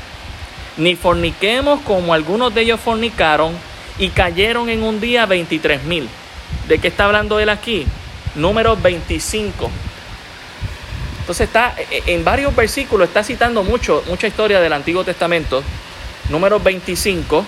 [0.77, 3.55] Ni forniquemos como algunos de ellos fornicaron
[3.99, 6.09] y cayeron en un día 23 mil.
[6.69, 7.87] ¿De qué está hablando él aquí?
[8.35, 9.71] Número 25.
[11.29, 15.63] Entonces está e, e, en varios versículos, está citando mucho, mucha historia del Antiguo Testamento
[16.31, 17.45] número 25.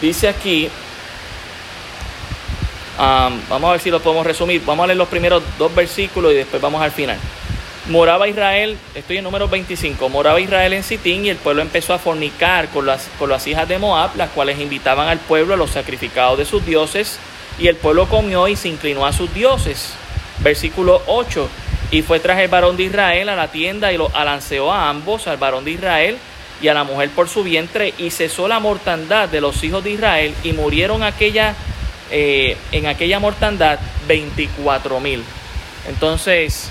[0.00, 0.70] Dice aquí,
[2.96, 6.36] vamos a ver si lo podemos resumir, vamos a leer los primeros dos versículos y
[6.36, 7.18] después vamos al final.
[7.88, 11.98] Moraba Israel, estoy en número 25, moraba Israel en Sitín y el pueblo empezó a
[11.98, 15.72] fornicar con las, con las hijas de Moab, las cuales invitaban al pueblo a los
[15.72, 17.18] sacrificados de sus dioses,
[17.58, 19.94] y el pueblo comió y se inclinó a sus dioses.
[20.38, 21.48] Versículo 8,
[21.90, 25.26] y fue tras el varón de Israel a la tienda y lo alanceó a ambos,
[25.26, 26.18] al varón de Israel
[26.60, 29.90] y a la mujer por su vientre, y cesó la mortandad de los hijos de
[29.90, 31.54] Israel, y murieron aquella,
[32.10, 35.22] eh, en aquella mortandad 24 mil.
[35.88, 36.70] Entonces,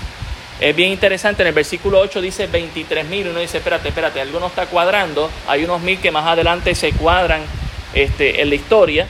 [0.60, 4.40] es bien interesante, en el versículo 8 dice 23 mil, uno dice, espérate, espérate, algo
[4.40, 7.42] no está cuadrando, hay unos mil que más adelante se cuadran
[7.92, 9.06] este, en la historia.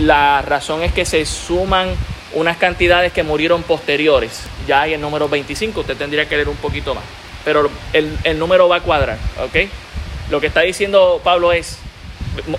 [0.00, 1.90] La razón es que se suman
[2.32, 4.44] unas cantidades que murieron posteriores.
[4.66, 7.04] Ya hay el número 25, usted tendría que leer un poquito más.
[7.44, 9.68] Pero el, número va a cuadrar, ¿ok?
[10.30, 11.78] Lo que está diciendo Pablo es,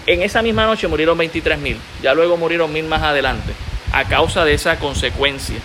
[0.05, 3.53] en esa misma noche murieron 23 mil, ya luego murieron mil más adelante,
[3.91, 5.57] a causa de esa consecuencia.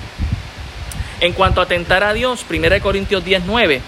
[1.21, 3.83] En cuanto a tentar a Dios, 1 Corintios 19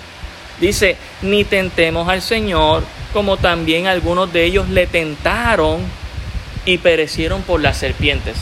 [0.60, 2.82] dice, ni tentemos al Señor,
[3.14, 5.80] como también algunos de ellos le tentaron
[6.68, 8.36] y perecieron por las serpientes.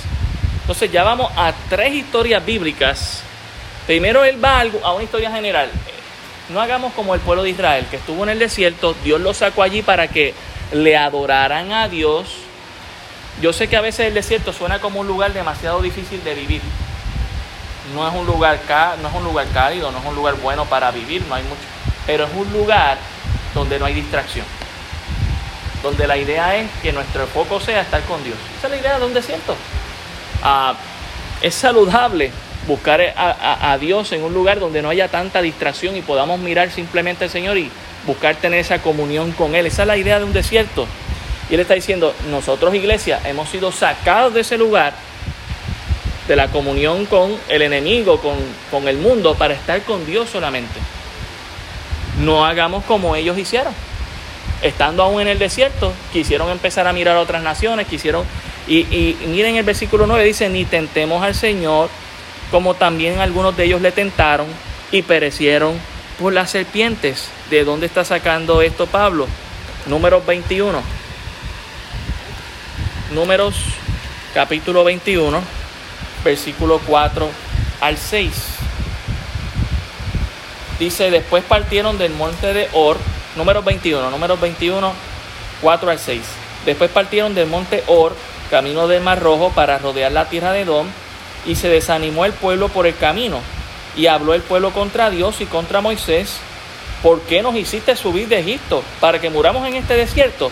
[0.63, 3.23] Entonces ya vamos a tres historias bíblicas.
[3.87, 5.71] Primero él va a una historia general.
[6.49, 9.63] No hagamos como el pueblo de Israel, que estuvo en el desierto, Dios lo sacó
[9.63, 10.35] allí para que
[10.73, 12.27] le adoraran a Dios.
[13.41, 16.63] Yo sé que a veces el desierto suena como un lugar demasiado difícil de vivir.
[17.95, 18.59] No es un lugar,
[19.01, 21.63] no es un lugar cálido, no es un lugar bueno para vivir, no hay mucho.
[22.09, 22.99] Pero es un lugar
[23.55, 24.47] donde no hay distracción.
[25.83, 28.37] Donde la idea es que nuestro foco sea estar con Dios.
[28.59, 29.55] Esa es la idea de un desierto
[31.43, 32.31] es saludable
[32.67, 37.25] buscar a, Dios en un lugar donde no haya tanta distracción y podamos mirar simplemente
[37.25, 37.71] al Señor y
[38.07, 39.67] buscar tener esa comunión con Él.
[39.67, 40.87] Esa es la idea de un desierto.
[41.49, 44.95] Y Él está diciendo, nosotros iglesia hemos sido sacados de ese lugar,
[46.27, 48.35] de la comunión con el enemigo, con,
[48.73, 50.81] con el mundo, para estar con Dios solamente.
[52.19, 53.73] No hagamos como ellos hicieron.
[54.63, 58.25] Estando aún en el desierto, quisieron empezar a mirar a otras naciones, quisieron
[58.67, 61.89] y, miren el versículo 9 dice, ni tentemos al Señor,
[62.51, 64.47] como también algunos de ellos le tentaron
[64.91, 65.79] y perecieron
[66.19, 67.29] por las serpientes.
[67.51, 69.29] ¿De dónde está sacando esto Pablo?
[69.87, 70.83] Números 21.
[73.13, 73.55] Números
[74.35, 75.41] capítulo 21,
[76.25, 77.29] versículo 4
[77.81, 78.33] al 6.
[80.81, 82.99] Dice, después partieron del monte de Or,
[83.37, 84.93] números 21, números 21,
[85.61, 86.23] 4 al 6.
[86.65, 88.15] Después partieron del monte Or
[88.51, 90.87] camino del Mar Rojo para rodear la tierra de Edom,
[91.47, 93.41] y se desanimó el pueblo por el camino,
[93.97, 96.39] y habló el pueblo contra Dios y contra Moisés,
[97.03, 100.51] ¿por qué nos hiciste subir de Egipto para que muramos en este desierto?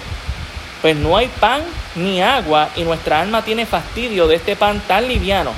[0.82, 1.62] Pues no hay pan
[1.94, 5.52] ni agua, y nuestra alma tiene fastidio de este pan tan liviano.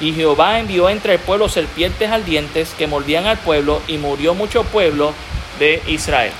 [0.00, 4.64] Y Jehová envió entre el pueblo serpientes ardientes que mordían al pueblo, y murió mucho
[4.64, 5.12] pueblo
[5.58, 6.32] de Israel.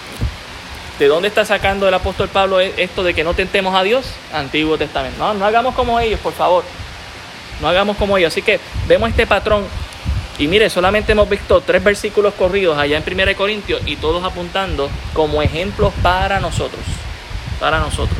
[0.98, 4.07] ¿De dónde está sacando el apóstol Pablo e-, esto de que no tentemos a Dios?
[4.33, 5.18] Antiguo Testamento.
[5.18, 6.64] No, no hagamos como ellos, por favor.
[7.61, 8.33] No hagamos como ellos.
[8.33, 9.64] Así que vemos este patrón.
[10.38, 14.88] Y mire, solamente hemos visto tres versículos corridos allá en 1 Corintios y todos apuntando
[15.12, 16.83] como ejemplos para nosotros.
[17.59, 18.18] Para nosotros.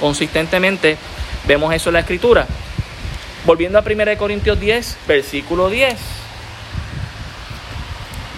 [0.00, 0.96] Consistentemente
[1.46, 2.46] vemos eso en la escritura.
[3.44, 5.96] Volviendo a 1 Corintios 10, versículo 10.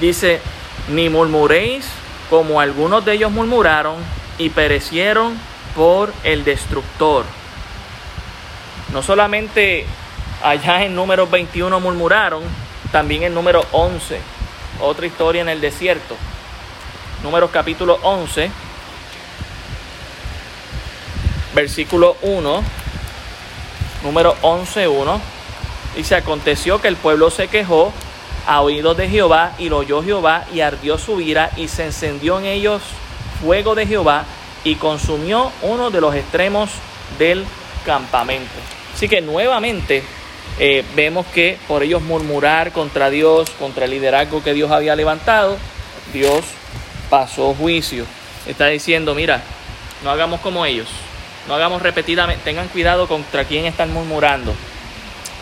[0.00, 0.40] Dice,
[0.88, 1.87] ni murmuréis
[2.29, 3.97] como algunos de ellos murmuraron
[4.39, 5.39] y perecieron
[5.75, 7.25] por el destructor.
[8.93, 9.87] No solamente
[10.43, 12.43] allá en número 21 murmuraron,
[12.93, 14.21] también en número 11,
[14.81, 16.17] otra historia en el desierto.
[17.23, 18.51] Números capítulo 11,
[21.55, 22.62] versículo 1,
[24.03, 25.21] número 11, 1.
[25.97, 27.93] Dice, aconteció que el pueblo se quejó
[28.47, 32.39] a oídos de Jehová y lo oyó Jehová y ardió su ira y se encendió
[32.39, 32.83] en ellos
[33.41, 34.25] fuego de Jehová
[34.65, 36.71] y consumió uno de los extremos
[37.19, 37.45] del
[37.85, 38.55] campamento.
[38.95, 40.03] Así que nuevamente
[40.59, 45.57] eh, vemos que por ellos murmurar contra Dios, contra el liderazgo que Dios había levantado,
[46.13, 46.45] Dios
[47.11, 48.07] pasó juicio.
[48.47, 49.43] Está diciendo, mira,
[50.03, 50.89] no hagamos como ellos,
[51.49, 54.55] no hagamos repetidamente, tengan cuidado contra quién están murmurando.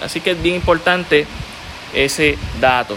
[0.03, 1.27] Así que es bien importante
[1.95, 2.97] ese dato.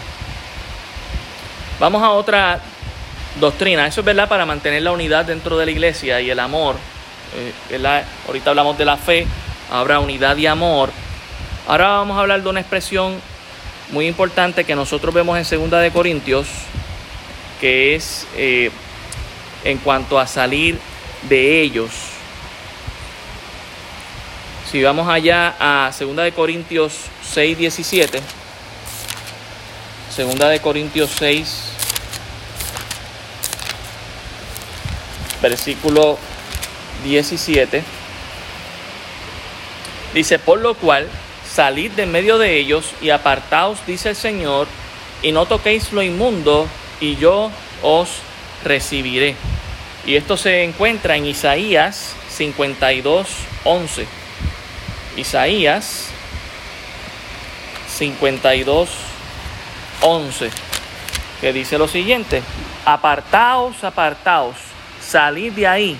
[1.80, 2.60] Vamos a otra
[3.40, 3.88] doctrina.
[3.88, 6.76] Eso es verdad para mantener la unidad dentro de la iglesia y el amor.
[7.70, 9.28] Eh, Ahorita hablamos de la fe,
[9.72, 10.90] habrá unidad y amor.
[11.68, 13.22] Ahora vamos a hablar de una expresión
[13.92, 16.48] muy importante que nosotros vemos en Segunda de Corintios,
[17.60, 18.72] que es eh,
[19.64, 20.80] en cuanto a salir
[21.30, 21.92] de ellos.
[24.72, 28.22] Si vamos allá a Segunda de Corintios 6, 17.
[30.18, 31.60] Segunda de Corintios 6,
[35.44, 36.18] versículo
[37.04, 37.84] 17.
[40.16, 41.08] Dice, por lo cual,
[41.48, 44.68] salid de medio de ellos y apartaos, dice el Señor,
[45.22, 46.68] y no toquéis lo inmundo,
[47.00, 47.52] y yo
[47.84, 48.10] os
[48.64, 49.36] recibiré.
[50.04, 53.28] Y esto se encuentra en Isaías 52,
[53.66, 54.08] 11.
[55.16, 56.08] Isaías
[57.96, 59.07] 52, 11,
[61.42, 62.42] que dice lo siguiente,
[62.86, 64.56] apartaos, apartaos,
[65.02, 65.98] salid de ahí,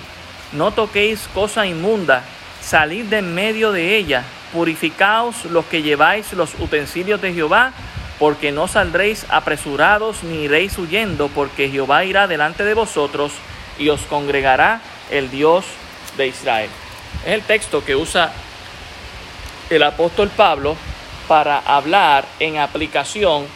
[0.52, 2.24] no toquéis cosa inmunda,
[2.60, 7.72] salid de en medio de ella, purificaos los que lleváis los utensilios de Jehová,
[8.18, 13.32] porque no saldréis apresurados ni iréis huyendo, porque Jehová irá delante de vosotros
[13.78, 14.80] y os congregará
[15.10, 15.64] el Dios
[16.16, 16.70] de Israel.
[17.24, 18.32] Es el texto que usa
[19.70, 20.76] el apóstol Pablo
[21.28, 23.46] para hablar en aplicación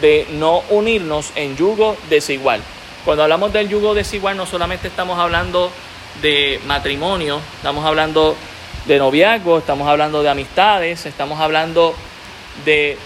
[0.00, 2.60] de no unirnos en yugo desigual.
[3.04, 5.70] Cuando hablamos del yugo desigual no solamente estamos hablando
[6.20, 8.36] de matrimonio, estamos hablando
[8.86, 11.94] de noviazgo, estamos hablando de amistades, estamos hablando
[12.64, 12.96] de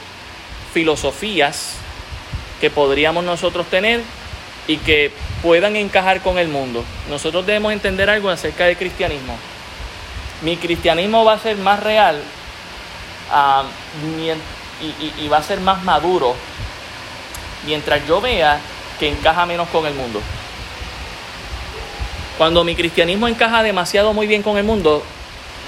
[0.73, 1.75] filosofías
[2.61, 4.01] que podríamos nosotros tener
[4.67, 5.11] y que
[5.43, 6.85] puedan encajar con el mundo.
[7.09, 9.37] Nosotros debemos entender algo acerca del cristianismo.
[10.43, 12.21] Mi cristianismo va a ser más real
[13.31, 13.65] Ah,
[15.19, 16.37] y, va a ser más maduro
[17.67, 18.59] mientras yo vea
[18.99, 20.21] que encaja menos con el mundo.
[22.39, 25.03] Cuando mi cristianismo encaja demasiado muy bien con el mundo,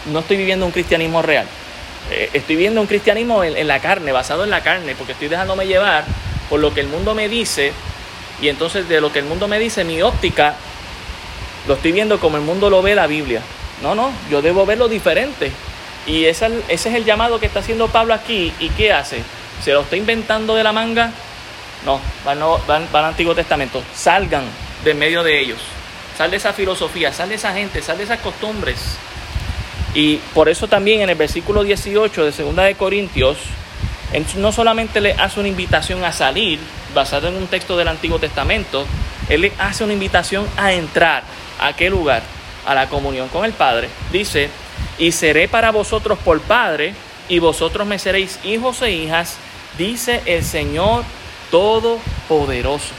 [0.06, 1.46] no estoy viviendo un cristianismo real.
[2.10, 5.66] Eh, estoy viviendo un cristianismo en, la carne, basado en la carne, porque estoy dejándome
[5.66, 6.04] llevar
[6.48, 7.72] por lo que el mundo me dice
[8.40, 10.54] y entonces de lo que el mundo me dice, mi óptica,
[11.66, 13.42] lo estoy viendo como el mundo lo ve la Biblia.
[13.82, 15.50] No, no, yo debo verlo diferente.
[16.06, 18.52] Y ese, es el llamado que está haciendo Pablo aquí.
[18.58, 19.22] ¿Y qué hace?
[19.62, 21.12] ¿Se lo está inventando de la manga?
[21.84, 23.82] No, van, van, al Antiguo Testamento.
[23.94, 24.44] Salgan
[24.84, 25.58] de medio de ellos.
[26.16, 28.96] Sal de esa filosofía, sal de esa gente, sal de esas costumbres.
[29.94, 33.38] Y por eso también en el versículo 18 de 2 de Corintios,
[34.36, 36.58] no solamente le hace una invitación a salir,
[36.94, 38.86] basado en un texto del Antiguo Testamento,
[39.28, 41.22] él le hace una invitación a entrar
[41.60, 42.22] a qué lugar,
[42.66, 43.88] a la comunión con el Padre.
[44.10, 44.48] Dice,
[44.98, 46.94] y seré para vosotros por Padre,
[47.28, 49.36] y vosotros me seréis hijos e hijas,
[49.76, 51.04] dice el Señor
[51.50, 52.94] Todopoderoso.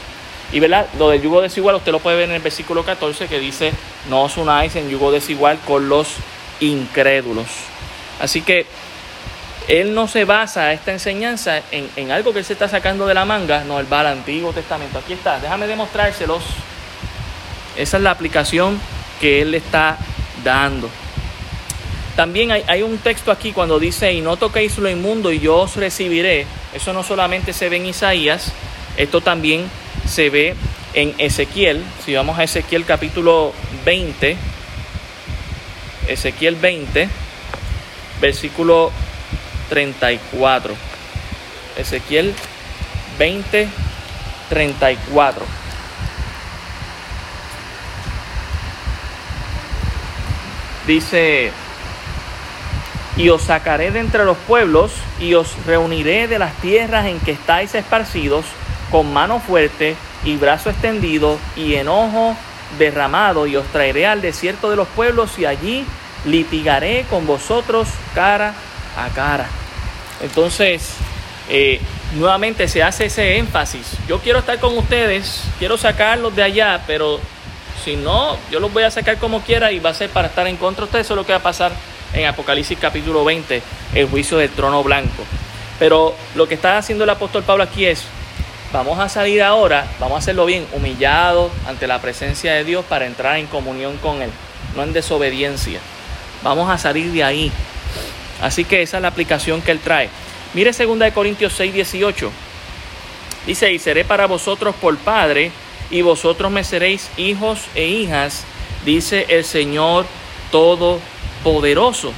[0.52, 0.86] Y ¿verdad?
[0.98, 3.72] lo del yugo desigual, usted lo puede ver en el versículo 14 que dice,
[4.08, 6.08] no os unáis en yugo desigual con los
[6.58, 7.46] incrédulos.
[8.20, 8.66] Así que
[9.68, 13.14] él no se basa esta enseñanza en, en, algo que él se está sacando de
[13.14, 14.98] la manga, no, él va al Antiguo Testamento.
[14.98, 16.42] Aquí está, déjame demostrárselos.
[17.76, 18.80] Esa es la aplicación
[19.20, 19.96] que él le está
[20.42, 20.90] dando.
[22.20, 25.76] También hay, un texto aquí cuando dice, y no toquéis lo inmundo y yo os
[25.76, 26.44] recibiré.
[26.74, 28.52] Eso no solamente se ve en Isaías,
[28.98, 29.64] esto también
[30.06, 30.54] se ve
[30.92, 31.82] en Ezequiel.
[32.04, 33.54] Si vamos a Ezequiel capítulo
[33.86, 34.36] 20,
[36.08, 37.08] Ezequiel 20,
[38.20, 38.92] versículo
[39.70, 40.74] 34.
[41.78, 42.34] Ezequiel
[43.18, 43.66] 20,
[44.50, 45.46] 34.
[50.86, 51.50] Dice,
[53.20, 57.32] y os sacaré de entre los pueblos y os reuniré de las tierras en que
[57.32, 58.46] estáis esparcidos
[58.90, 59.94] con mano fuerte
[60.24, 62.34] y brazo extendido y enojo
[62.78, 65.84] derramado y os traeré al desierto de los pueblos y allí
[66.24, 68.54] litigaré con vosotros cara
[68.96, 69.46] a cara.
[70.22, 70.94] Entonces,
[71.50, 71.78] eh,
[72.14, 73.98] nuevamente se hace ese énfasis.
[74.08, 77.20] Yo quiero estar con ustedes, quiero sacarlos de allá, pero
[77.84, 80.46] si no, yo los voy a sacar como quiera y va a ser para estar
[80.46, 81.06] en contra de ustedes.
[81.06, 81.72] Eso es lo que va a pasar
[82.12, 83.62] en Apocalipsis capítulo 20,
[83.94, 85.24] el juicio del trono blanco.
[85.78, 88.04] Pero lo que está haciendo el apóstol Pablo aquí es,
[88.72, 93.06] vamos a salir ahora, vamos a hacerlo bien, humillado ante la presencia de Dios para
[93.06, 94.30] entrar en comunión con Él,
[94.76, 95.80] no en desobediencia.
[96.42, 97.52] Vamos a salir de ahí.
[98.42, 100.08] Así que esa es la aplicación que Él trae.
[100.54, 102.30] Mire 2 Corintios 6, 18.
[103.46, 105.50] Dice, y seré para vosotros por Padre,
[105.90, 108.44] y vosotros me seréis hijos e hijas,
[108.84, 110.06] dice el Señor
[111.42, 112.12] Todopoderoso.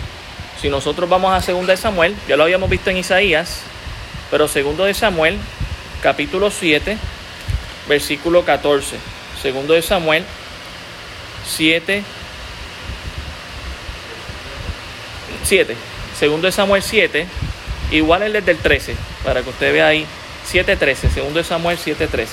[0.61, 3.63] Si nosotros vamos a 2 de Samuel, ya lo habíamos visto en Isaías,
[4.31, 5.39] pero 2 de Samuel,
[6.03, 6.97] capítulo 7,
[7.89, 8.97] versículo 14.
[9.43, 10.25] 2 de Samuel
[11.47, 12.05] 7,
[15.45, 15.77] 7.
[16.21, 17.27] 2 de Samuel 7,
[17.91, 18.95] igual el del 13,
[19.25, 20.07] para que usted vea ahí.
[20.49, 22.27] 7.13, 2 de Samuel 7.13.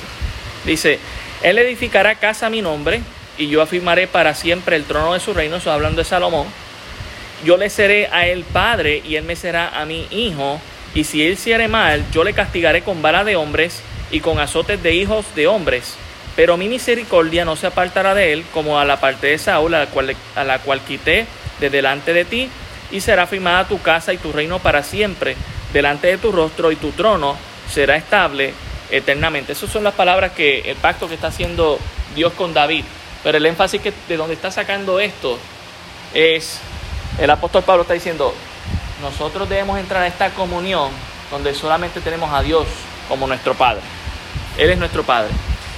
[0.65, 0.99] Dice,
[1.41, 3.01] Él edificará casa a mi nombre
[3.37, 6.47] y yo afirmaré para siempre el trono de su reino, eso hablando de Salomón
[7.45, 10.59] yo le seré a él padre y él me será a mi hijo.
[10.95, 13.81] Y si él hiciere mal, yo le castigaré con vara de hombres
[14.11, 15.95] y con azotes de hijos de hombres.
[16.35, 19.79] Pero mi misericordia no se apartará de él como a la parte de Saúl, a
[19.79, 21.25] la cual, a la cual quité
[21.59, 22.49] de delante de ti,
[22.91, 25.35] y será firmada tu casa y tu reino para siempre,
[25.73, 27.37] delante de tu rostro y tu trono
[27.69, 28.53] será estable
[28.89, 29.51] eternamente.
[29.51, 31.77] Esas son las palabras que el pacto que está haciendo
[32.15, 32.83] Dios con David.
[33.23, 35.37] Pero el énfasis que de donde está sacando esto
[36.13, 36.59] es
[37.19, 38.33] el apóstol Pablo está diciendo,
[39.01, 40.89] nosotros debemos entrar a esta comunión
[41.31, 42.65] donde solamente tenemos a Dios
[43.07, 43.81] como nuestro Padre.
[44.57, 45.31] Él es nuestro Padre.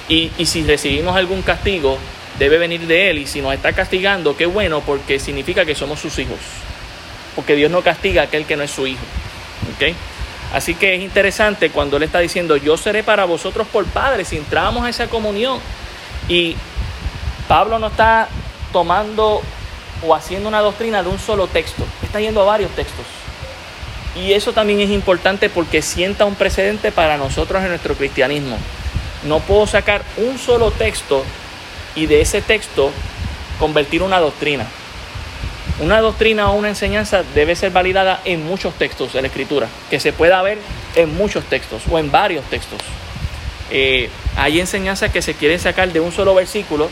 [0.08, 1.98] Y, si recibimos algún castigo,
[2.38, 3.20] debe venir de Él.
[3.20, 6.38] Y si nos está castigando, qué bueno, porque significa que somos sus hijos.
[7.36, 9.04] Porque Dios no castiga a aquel que no es su hijo.
[10.54, 14.38] Así que es interesante cuando Él está diciendo, yo seré para vosotros por Padre, si
[14.38, 15.60] entramos a esa comunión.
[16.28, 16.56] Y
[17.48, 18.28] Pablo no está
[18.74, 19.42] tomando
[20.06, 23.06] o haciendo una doctrina de un solo texto, está yendo a varios textos.
[24.16, 28.58] Y eso también es importante porque sienta un precedente para nosotros en nuestro cristianismo.
[29.24, 31.24] No puedo sacar un solo texto
[31.96, 32.92] y de ese texto
[33.60, 34.66] convertir una doctrina.
[35.80, 40.00] Una doctrina o una enseñanza debe ser validada en muchos textos de la escritura, que
[40.00, 40.58] se pueda ver
[40.96, 42.80] en muchos textos o en varios textos.
[43.70, 46.90] Eh, hay enseñanzas que se quieren sacar de un solo versículo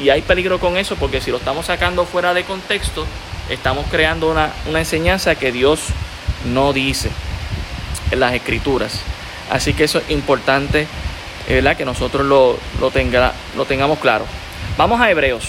[0.00, 3.06] y hay peligro con eso porque si lo estamos sacando fuera de contexto,
[3.50, 5.80] estamos creando una, enseñanza que Dios
[6.46, 7.10] no dice
[8.10, 9.00] en las escrituras.
[9.50, 10.86] Así que eso es importante,
[11.48, 11.76] ¿verdad?
[11.76, 12.90] Que nosotros lo, lo
[13.66, 14.24] tengamos claro.
[14.78, 15.44] Vamos a Hebreos.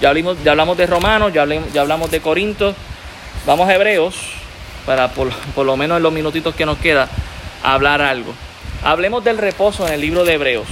[0.00, 2.74] Ya hablamos, ya hablamos de Romanos, ya hablamos, ya hablamos de Corinto.
[3.46, 4.16] Vamos a Hebreos,
[4.84, 7.08] para por, por lo menos en los minutitos que nos queda,
[7.62, 8.34] hablar algo.
[8.82, 10.66] Hablemos del reposo en el libro de Hebreos.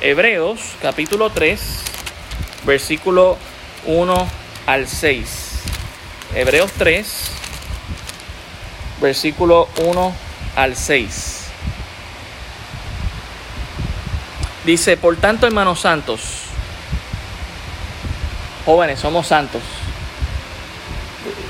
[0.00, 1.95] Hebreos, capítulo 3
[2.66, 3.38] versículo
[3.86, 4.28] 1
[4.66, 5.52] al 6.
[6.34, 7.30] Hebreos 3,
[9.00, 10.12] versículo 1
[10.56, 11.44] al 6.
[14.64, 16.20] Dice, por tanto, hermanos santos,
[18.64, 19.62] jóvenes, somos santos.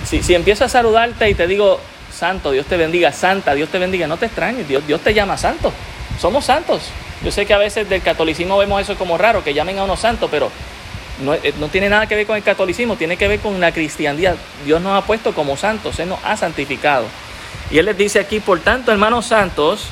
[0.05, 1.81] Si, si empiezo a saludarte y te digo,
[2.13, 5.39] santo, Dios te bendiga, santa, Dios te bendiga, no te extrañes, Dios, Dios te llama
[5.39, 5.73] santo.
[6.21, 6.83] Somos santos.
[7.25, 9.97] Yo sé que a veces del catolicismo vemos eso como raro, que llamen a uno
[9.97, 10.51] santo, pero
[11.43, 14.37] eh, no, tiene nada que ver con el catolicismo, tiene que ver con la cristiandad.
[14.65, 17.07] Dios nos ha puesto como santos, Él nos ha santificado.
[17.71, 19.87] Y Él les dice aquí, por tanto, hermanos santos,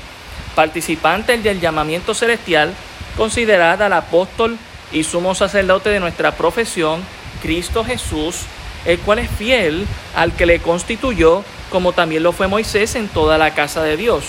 [0.54, 2.74] participantes del llamamiento celestial,
[3.16, 4.58] considerad al apóstol
[4.92, 7.02] y sumo sacerdote de nuestra profesión,
[7.42, 8.42] Cristo Jesús,
[8.84, 13.38] el cual es fiel al que le constituyó, como también lo fue Moisés en toda
[13.38, 14.24] la casa de Dios.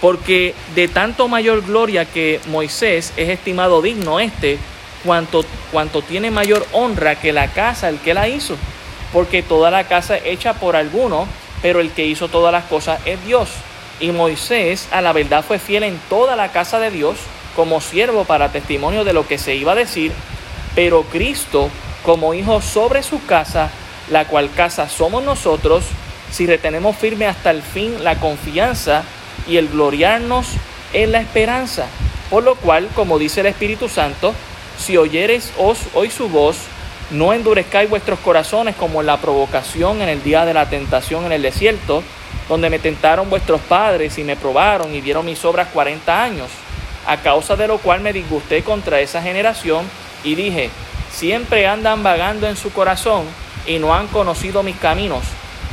[0.00, 4.58] Porque de tanto mayor gloria que Moisés es estimado digno este,
[5.06, 8.56] cuanto, cuanto tiene mayor honra que la casa, el que la hizo.
[9.12, 11.26] Porque toda la casa hecha por alguno,
[11.62, 13.48] pero el que hizo todas las cosas es Dios.
[14.00, 17.16] Y Moisés a la verdad fue fiel en toda la casa de Dios
[17.54, 20.12] como siervo para testimonio de lo que se iba a decir,
[20.74, 21.70] pero Cristo
[22.04, 23.70] como hijo sobre su casa,
[24.10, 25.84] la cual casa somos nosotros,
[26.30, 29.04] si retenemos firme hasta el fin la confianza
[29.48, 30.48] y el gloriarnos
[30.92, 31.86] en la esperanza.
[32.28, 34.34] Por lo cual, como dice el Espíritu Santo,
[34.78, 36.56] si oyereis os, hoy su voz,
[37.10, 41.32] no endurezcáis vuestros corazones como en la provocación en el día de la tentación en
[41.32, 42.02] el desierto,
[42.48, 46.50] donde me tentaron vuestros padres y me probaron y vieron mis obras cuarenta años.
[47.06, 49.84] a causa de lo cual me disgusté contra esa generación
[50.24, 50.70] y dije,
[51.10, 53.24] siempre andan vagando en su corazón
[53.66, 55.22] y no han conocido mis caminos.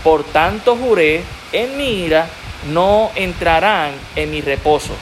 [0.04, 2.28] Por tanto juré en mi ira,
[2.72, 4.94] no entrarán en mi reposo.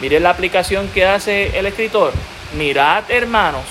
[0.00, 2.12] Miren la aplicación que hace el escritor.
[2.56, 3.64] Mirad, hermanos,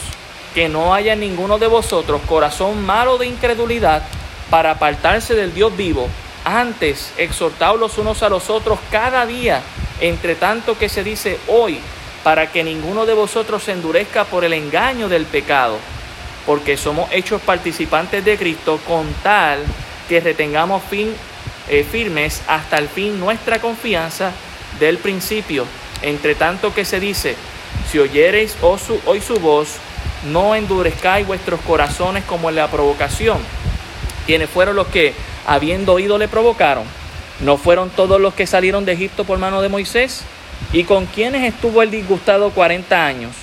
[0.54, 4.04] que no haya ninguno de vosotros corazón malo de incredulidad
[4.50, 6.10] para apartarse del Dios vivo.
[6.44, 9.62] Antes, exhortaos los unos a los otros cada día,
[10.02, 11.80] entre tanto que se dice hoy,
[12.26, 15.78] para que ninguno de vosotros se endurezca por el engaño del pecado,
[16.46, 19.60] porque somos hechos participantes de Cristo con tal
[20.10, 21.14] que retengamos fin,
[21.70, 24.32] eh, firmes hasta el fin nuestra confianza
[24.78, 25.66] del principio.
[26.02, 27.38] Entre tanto que se dice,
[27.92, 29.76] si oyereis hoy su voz,
[30.32, 33.38] no endurezcáis vuestros corazones como en la provocación.
[34.26, 35.14] Quienes fueron los que,
[35.46, 36.86] habiendo oído, le provocaron?
[37.42, 40.22] ¿No fueron todos los que salieron de Egipto por mano de Moisés?
[40.72, 43.36] ¿Y con quienes estuvo el disgustado cuarenta años?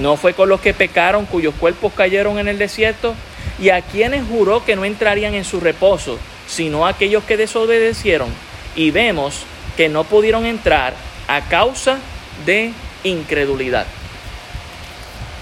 [0.00, 3.14] ¿No fue con los que pecaron, cuyos cuerpos cayeron en el desierto?
[3.58, 8.28] ¿Y a quienes juró que no entrarían en su reposo, sino a aquellos que desobedecieron?
[8.76, 9.42] Y vemos
[9.76, 10.94] que no pudieron entrar
[11.26, 11.98] a causa
[12.46, 12.72] de
[13.04, 13.86] incredulidad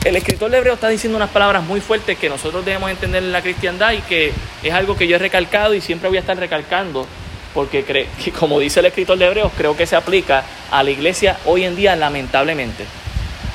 [0.06, 3.32] el escritor de Hebreo está diciendo unas palabras muy fuertes que nosotros debemos entender en
[3.32, 4.32] la cristiandad y que
[4.62, 7.08] es algo que yo he recalcado y siempre voy a estar recalcando,
[7.52, 8.06] porque
[8.38, 11.74] como dice el escritor de Hebreos, creo que se aplica a la iglesia hoy en
[11.74, 12.84] día lamentablemente.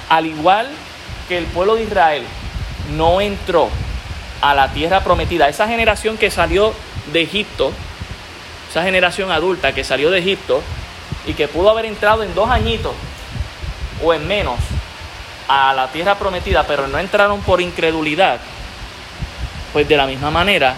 [0.10, 0.68] Al igual
[1.30, 2.24] que el pueblo de Israel
[2.97, 3.70] no entró
[4.41, 6.74] a la tierra prometida, esa generación que salió
[7.14, 7.72] de Egipto,
[8.70, 10.62] esa generación adulta que salió de Egipto
[11.26, 12.93] y que pudo haber entrado en dos añitos
[14.04, 14.60] o en menos
[15.47, 18.39] a la tierra prometida, pero no entraron por incredulidad,
[19.74, 20.76] pues de la misma manera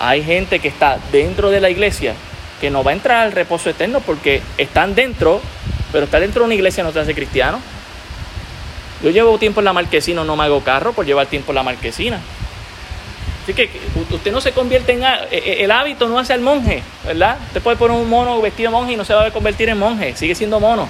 [0.00, 2.14] hay gente que está dentro de la iglesia
[2.60, 5.40] que no va a entrar al reposo eterno porque están dentro,
[5.92, 7.60] pero estar dentro de una iglesia no te hace cristiano.
[9.02, 11.62] Yo llevo tiempo en la marquesina, no me hago carro por llevar tiempo en la
[11.62, 12.20] marquesina.
[13.44, 13.70] Así que
[14.10, 15.04] usted no se convierte en...
[15.04, 17.38] E, e, el hábito no hace al monje, ¿verdad?
[17.46, 19.78] Usted puede poner un mono vestido de monje y no se va a convertir en
[19.78, 20.14] monje.
[20.16, 20.88] Sigue siendo mono,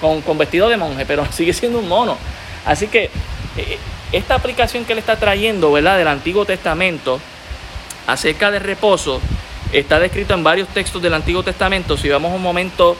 [0.00, 2.16] con, con vestido de monje, pero sigue siendo un mono.
[2.64, 3.10] Así que
[3.56, 3.78] eh,
[4.12, 5.98] esta aplicación que él está trayendo, ¿verdad?
[5.98, 7.20] Del Antiguo Testamento
[8.06, 9.20] acerca del reposo
[9.72, 11.96] está descrito en varios textos del Antiguo Testamento.
[11.96, 12.96] Si vamos un momento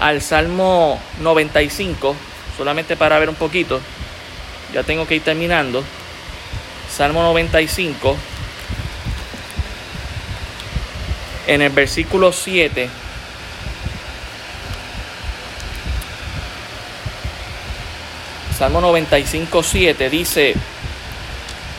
[0.00, 2.14] al Salmo 95,
[2.56, 3.80] solamente para ver un poquito,
[4.72, 5.82] ya tengo que ir terminando.
[6.88, 8.16] Salmo 95,
[11.46, 12.88] en el versículo 7
[18.56, 20.54] Salmo 95, 7 dice,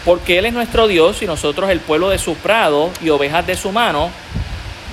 [0.03, 3.55] porque Él es nuestro Dios y nosotros el pueblo de su prado y ovejas de
[3.55, 4.11] su mano.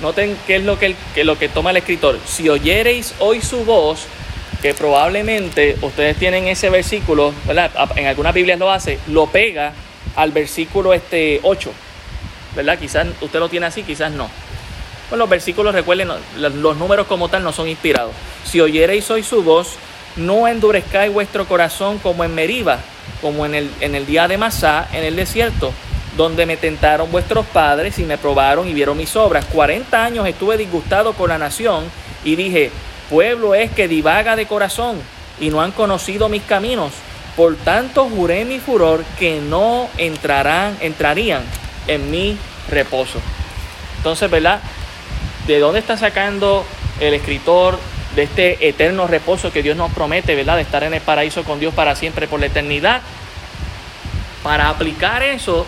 [0.01, 2.19] Noten qué es lo que, lo que toma el escritor.
[2.25, 4.05] Si oyereis hoy su voz,
[4.61, 7.71] que probablemente ustedes tienen ese versículo, ¿verdad?
[7.97, 9.73] en algunas Biblias lo hace, lo pega
[10.15, 11.71] al versículo este 8,
[12.55, 12.79] ¿verdad?
[12.79, 14.29] Quizás usted lo tiene así, quizás no.
[15.09, 18.13] Pues los versículos, recuerden, los números como tal no son inspirados.
[18.45, 19.77] Si oyereis hoy su voz,
[20.15, 22.79] no endurezcáis vuestro corazón como en Meriba,
[23.21, 25.71] como en el, en el día de Masá, en el desierto,
[26.17, 29.45] donde me tentaron vuestros padres y me probaron y vieron mis obras.
[29.45, 31.85] Cuarenta años estuve disgustado con la nación
[32.23, 32.71] y dije,
[33.09, 34.97] pueblo es que divaga de corazón
[35.39, 36.91] y no han conocido mis caminos.
[37.35, 41.41] Por tanto juré mi furor que no entrarán, entrarían
[41.87, 42.37] en mi
[42.69, 43.19] reposo.
[43.97, 44.59] Entonces, ¿verdad?
[45.47, 46.63] ¿De dónde está sacando
[46.99, 47.79] el escritor
[48.15, 50.57] de este eterno reposo que Dios nos promete, ¿verdad?
[50.57, 53.01] De estar en el paraíso con Dios para siempre, por la eternidad.
[54.43, 55.65] Para aplicar eso,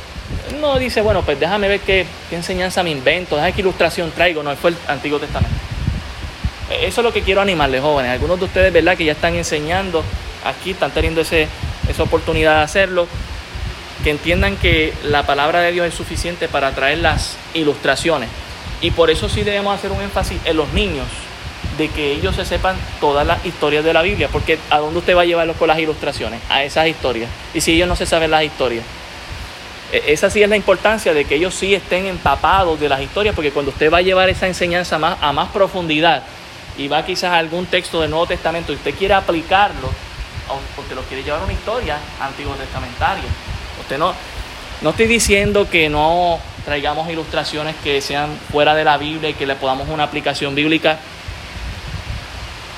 [0.59, 4.55] no dice, bueno, pues déjame ver qué, enseñanza me invento, déjame qué ilustración traigo, no,
[4.55, 5.55] fue el Antiguo Testamento.
[6.69, 8.11] E, eso es lo que quiero animarles, jóvenes.
[8.11, 8.97] Algunos de ustedes, ¿verdad?
[8.97, 10.03] Que ya están enseñando
[10.43, 11.47] aquí, están teniendo ese,
[11.89, 13.07] esa oportunidad de hacerlo.
[14.03, 18.29] Que entiendan que la palabra de Dios es suficiente para traer las ilustraciones.
[18.81, 21.07] Y por eso sí debemos hacer un énfasis en los niños
[21.77, 25.15] de que ellos se sepan todas las historias de la Biblia, porque ¿a dónde usted
[25.15, 26.39] va a llevarlos con las ilustraciones?
[26.49, 27.29] A esas historias.
[27.53, 28.83] Y si ellos no se saben las historias.
[29.91, 33.35] E, esa sí es la importancia de que ellos sí estén empapados de las historias,
[33.35, 36.23] porque cuando usted va a llevar esa enseñanza más, a más profundidad
[36.77, 39.89] y va quizás a algún texto del Nuevo Testamento y usted quiere aplicarlo,
[40.75, 43.23] porque lo quiere llevar a una historia antiguo testamentaria.
[43.81, 44.13] Usted no,
[44.81, 49.45] no estoy diciendo que no traigamos ilustraciones que sean fuera de la Biblia y que
[49.45, 50.99] le podamos una aplicación bíblica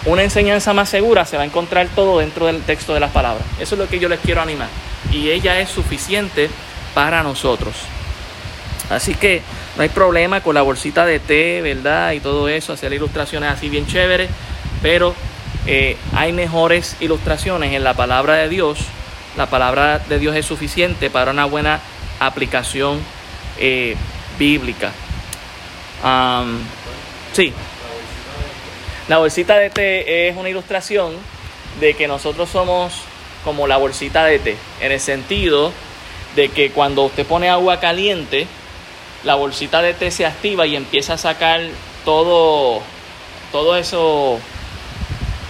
[0.08, 3.46] una enseñanza más segura, se va a encontrar todo dentro del texto de las palabras.
[3.60, 4.70] Eso es lo que yo les quiero animar.
[5.12, 6.50] Y ella es suficiente
[6.94, 7.76] para nosotros.
[8.90, 9.42] Así que
[9.76, 12.14] no hay problema con la bolsita de té, ¿verdad?
[12.14, 14.30] Y todo eso, hacer ilustraciones así bien chéveres.
[14.82, 15.14] Pero
[15.66, 18.80] eh, hay mejores ilustraciones en la palabra de Dios.
[19.36, 21.82] La palabra de Dios es suficiente para una buena
[22.20, 23.00] aplicación
[23.60, 23.96] eh,
[24.40, 24.92] bíblica.
[27.34, 27.54] sí.
[29.08, 31.14] La bolsita de té es una ilustración
[31.80, 32.94] de que nosotros somos
[33.46, 35.72] como la bolsita de té, en el sentido
[36.36, 38.48] de que cuando usted pone agua caliente,
[39.24, 41.62] la bolsita de té se activa y empieza a sacar
[42.04, 42.82] todo,
[43.54, 44.40] todo eso,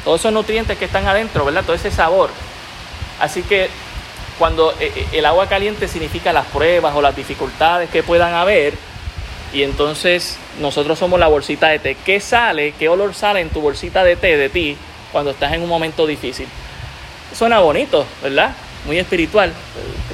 [0.06, 1.64] todos esos nutrientes que están adentro, ¿verdad?
[1.64, 2.30] Todo ese sabor.
[3.20, 3.70] Así que
[4.38, 8.76] cuando eh, eh, el agua caliente significa las pruebas o las dificultades que puedan haber,
[9.54, 11.98] y entonces nosotros somos la bolsita de té.
[12.06, 14.78] ¿Qué sale, qué olor sale en tu bolsita de té de ti
[15.12, 16.48] cuando estás en un momento difícil?
[17.34, 18.56] Suena bonito, ¿verdad?
[18.86, 19.54] Muy espiritual.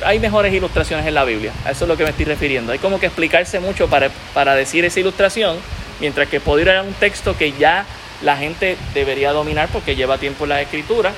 [0.05, 2.71] Hay mejores ilustraciones en la Biblia, a eso es lo que me estoy refiriendo.
[2.71, 5.57] Hay como que explicarse mucho para, para decir esa ilustración,
[5.99, 7.85] mientras que puedo ir a un texto que ya
[8.21, 11.11] la gente debería dominar porque lleva tiempo en la escritura.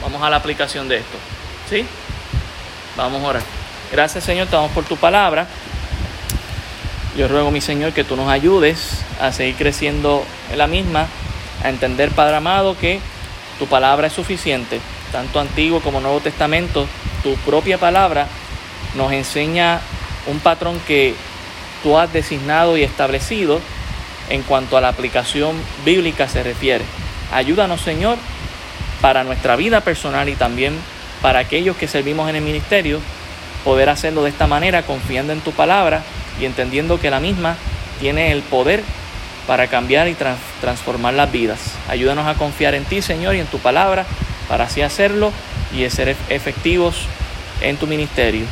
[0.00, 1.18] Vamos a la aplicación de esto.
[1.68, 1.86] ¿Sí?
[2.96, 3.42] Vamos a orar.
[3.92, 5.46] Gracias Señor, te damos por tu palabra.
[7.16, 11.08] Yo ruego, mi Señor, que tú nos ayudes a seguir creciendo en la misma,
[11.62, 13.00] a entender, Padre amado, que
[13.58, 14.80] tu palabra es suficiente,
[15.12, 16.86] tanto Antiguo como Nuevo Testamento,
[17.22, 18.28] tu propia palabra
[18.94, 19.80] nos enseña
[20.26, 21.14] un patrón que
[21.82, 23.60] tú has designado y establecido
[24.30, 25.54] en cuanto a la aplicación
[25.84, 26.84] bíblica se refiere.
[27.30, 28.16] Ayúdanos, Señor,
[29.02, 30.78] para nuestra vida personal y también
[31.20, 33.00] para aquellos que servimos en el ministerio,
[33.64, 36.02] poder hacerlo de esta manera, confiando en tu palabra
[36.40, 37.56] y entendiendo que la misma
[38.00, 38.82] tiene el poder
[39.46, 40.16] para cambiar y
[40.60, 41.60] transformar las vidas.
[41.88, 44.04] Ayúdanos a confiar en ti, Señor, y en tu palabra,
[44.48, 45.32] para así hacerlo
[45.76, 47.06] y ser efectivos
[47.60, 48.44] en tu ministerio.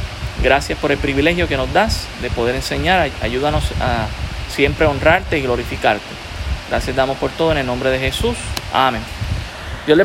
[0.43, 3.11] Gracias por el privilegio que nos das de poder enseñar.
[3.23, 4.07] Ayúdanos a
[4.49, 6.03] siempre honrarte y glorificarte.
[6.71, 8.37] Gracias damos por todo en el nombre de Jesús.
[8.73, 9.03] Amén.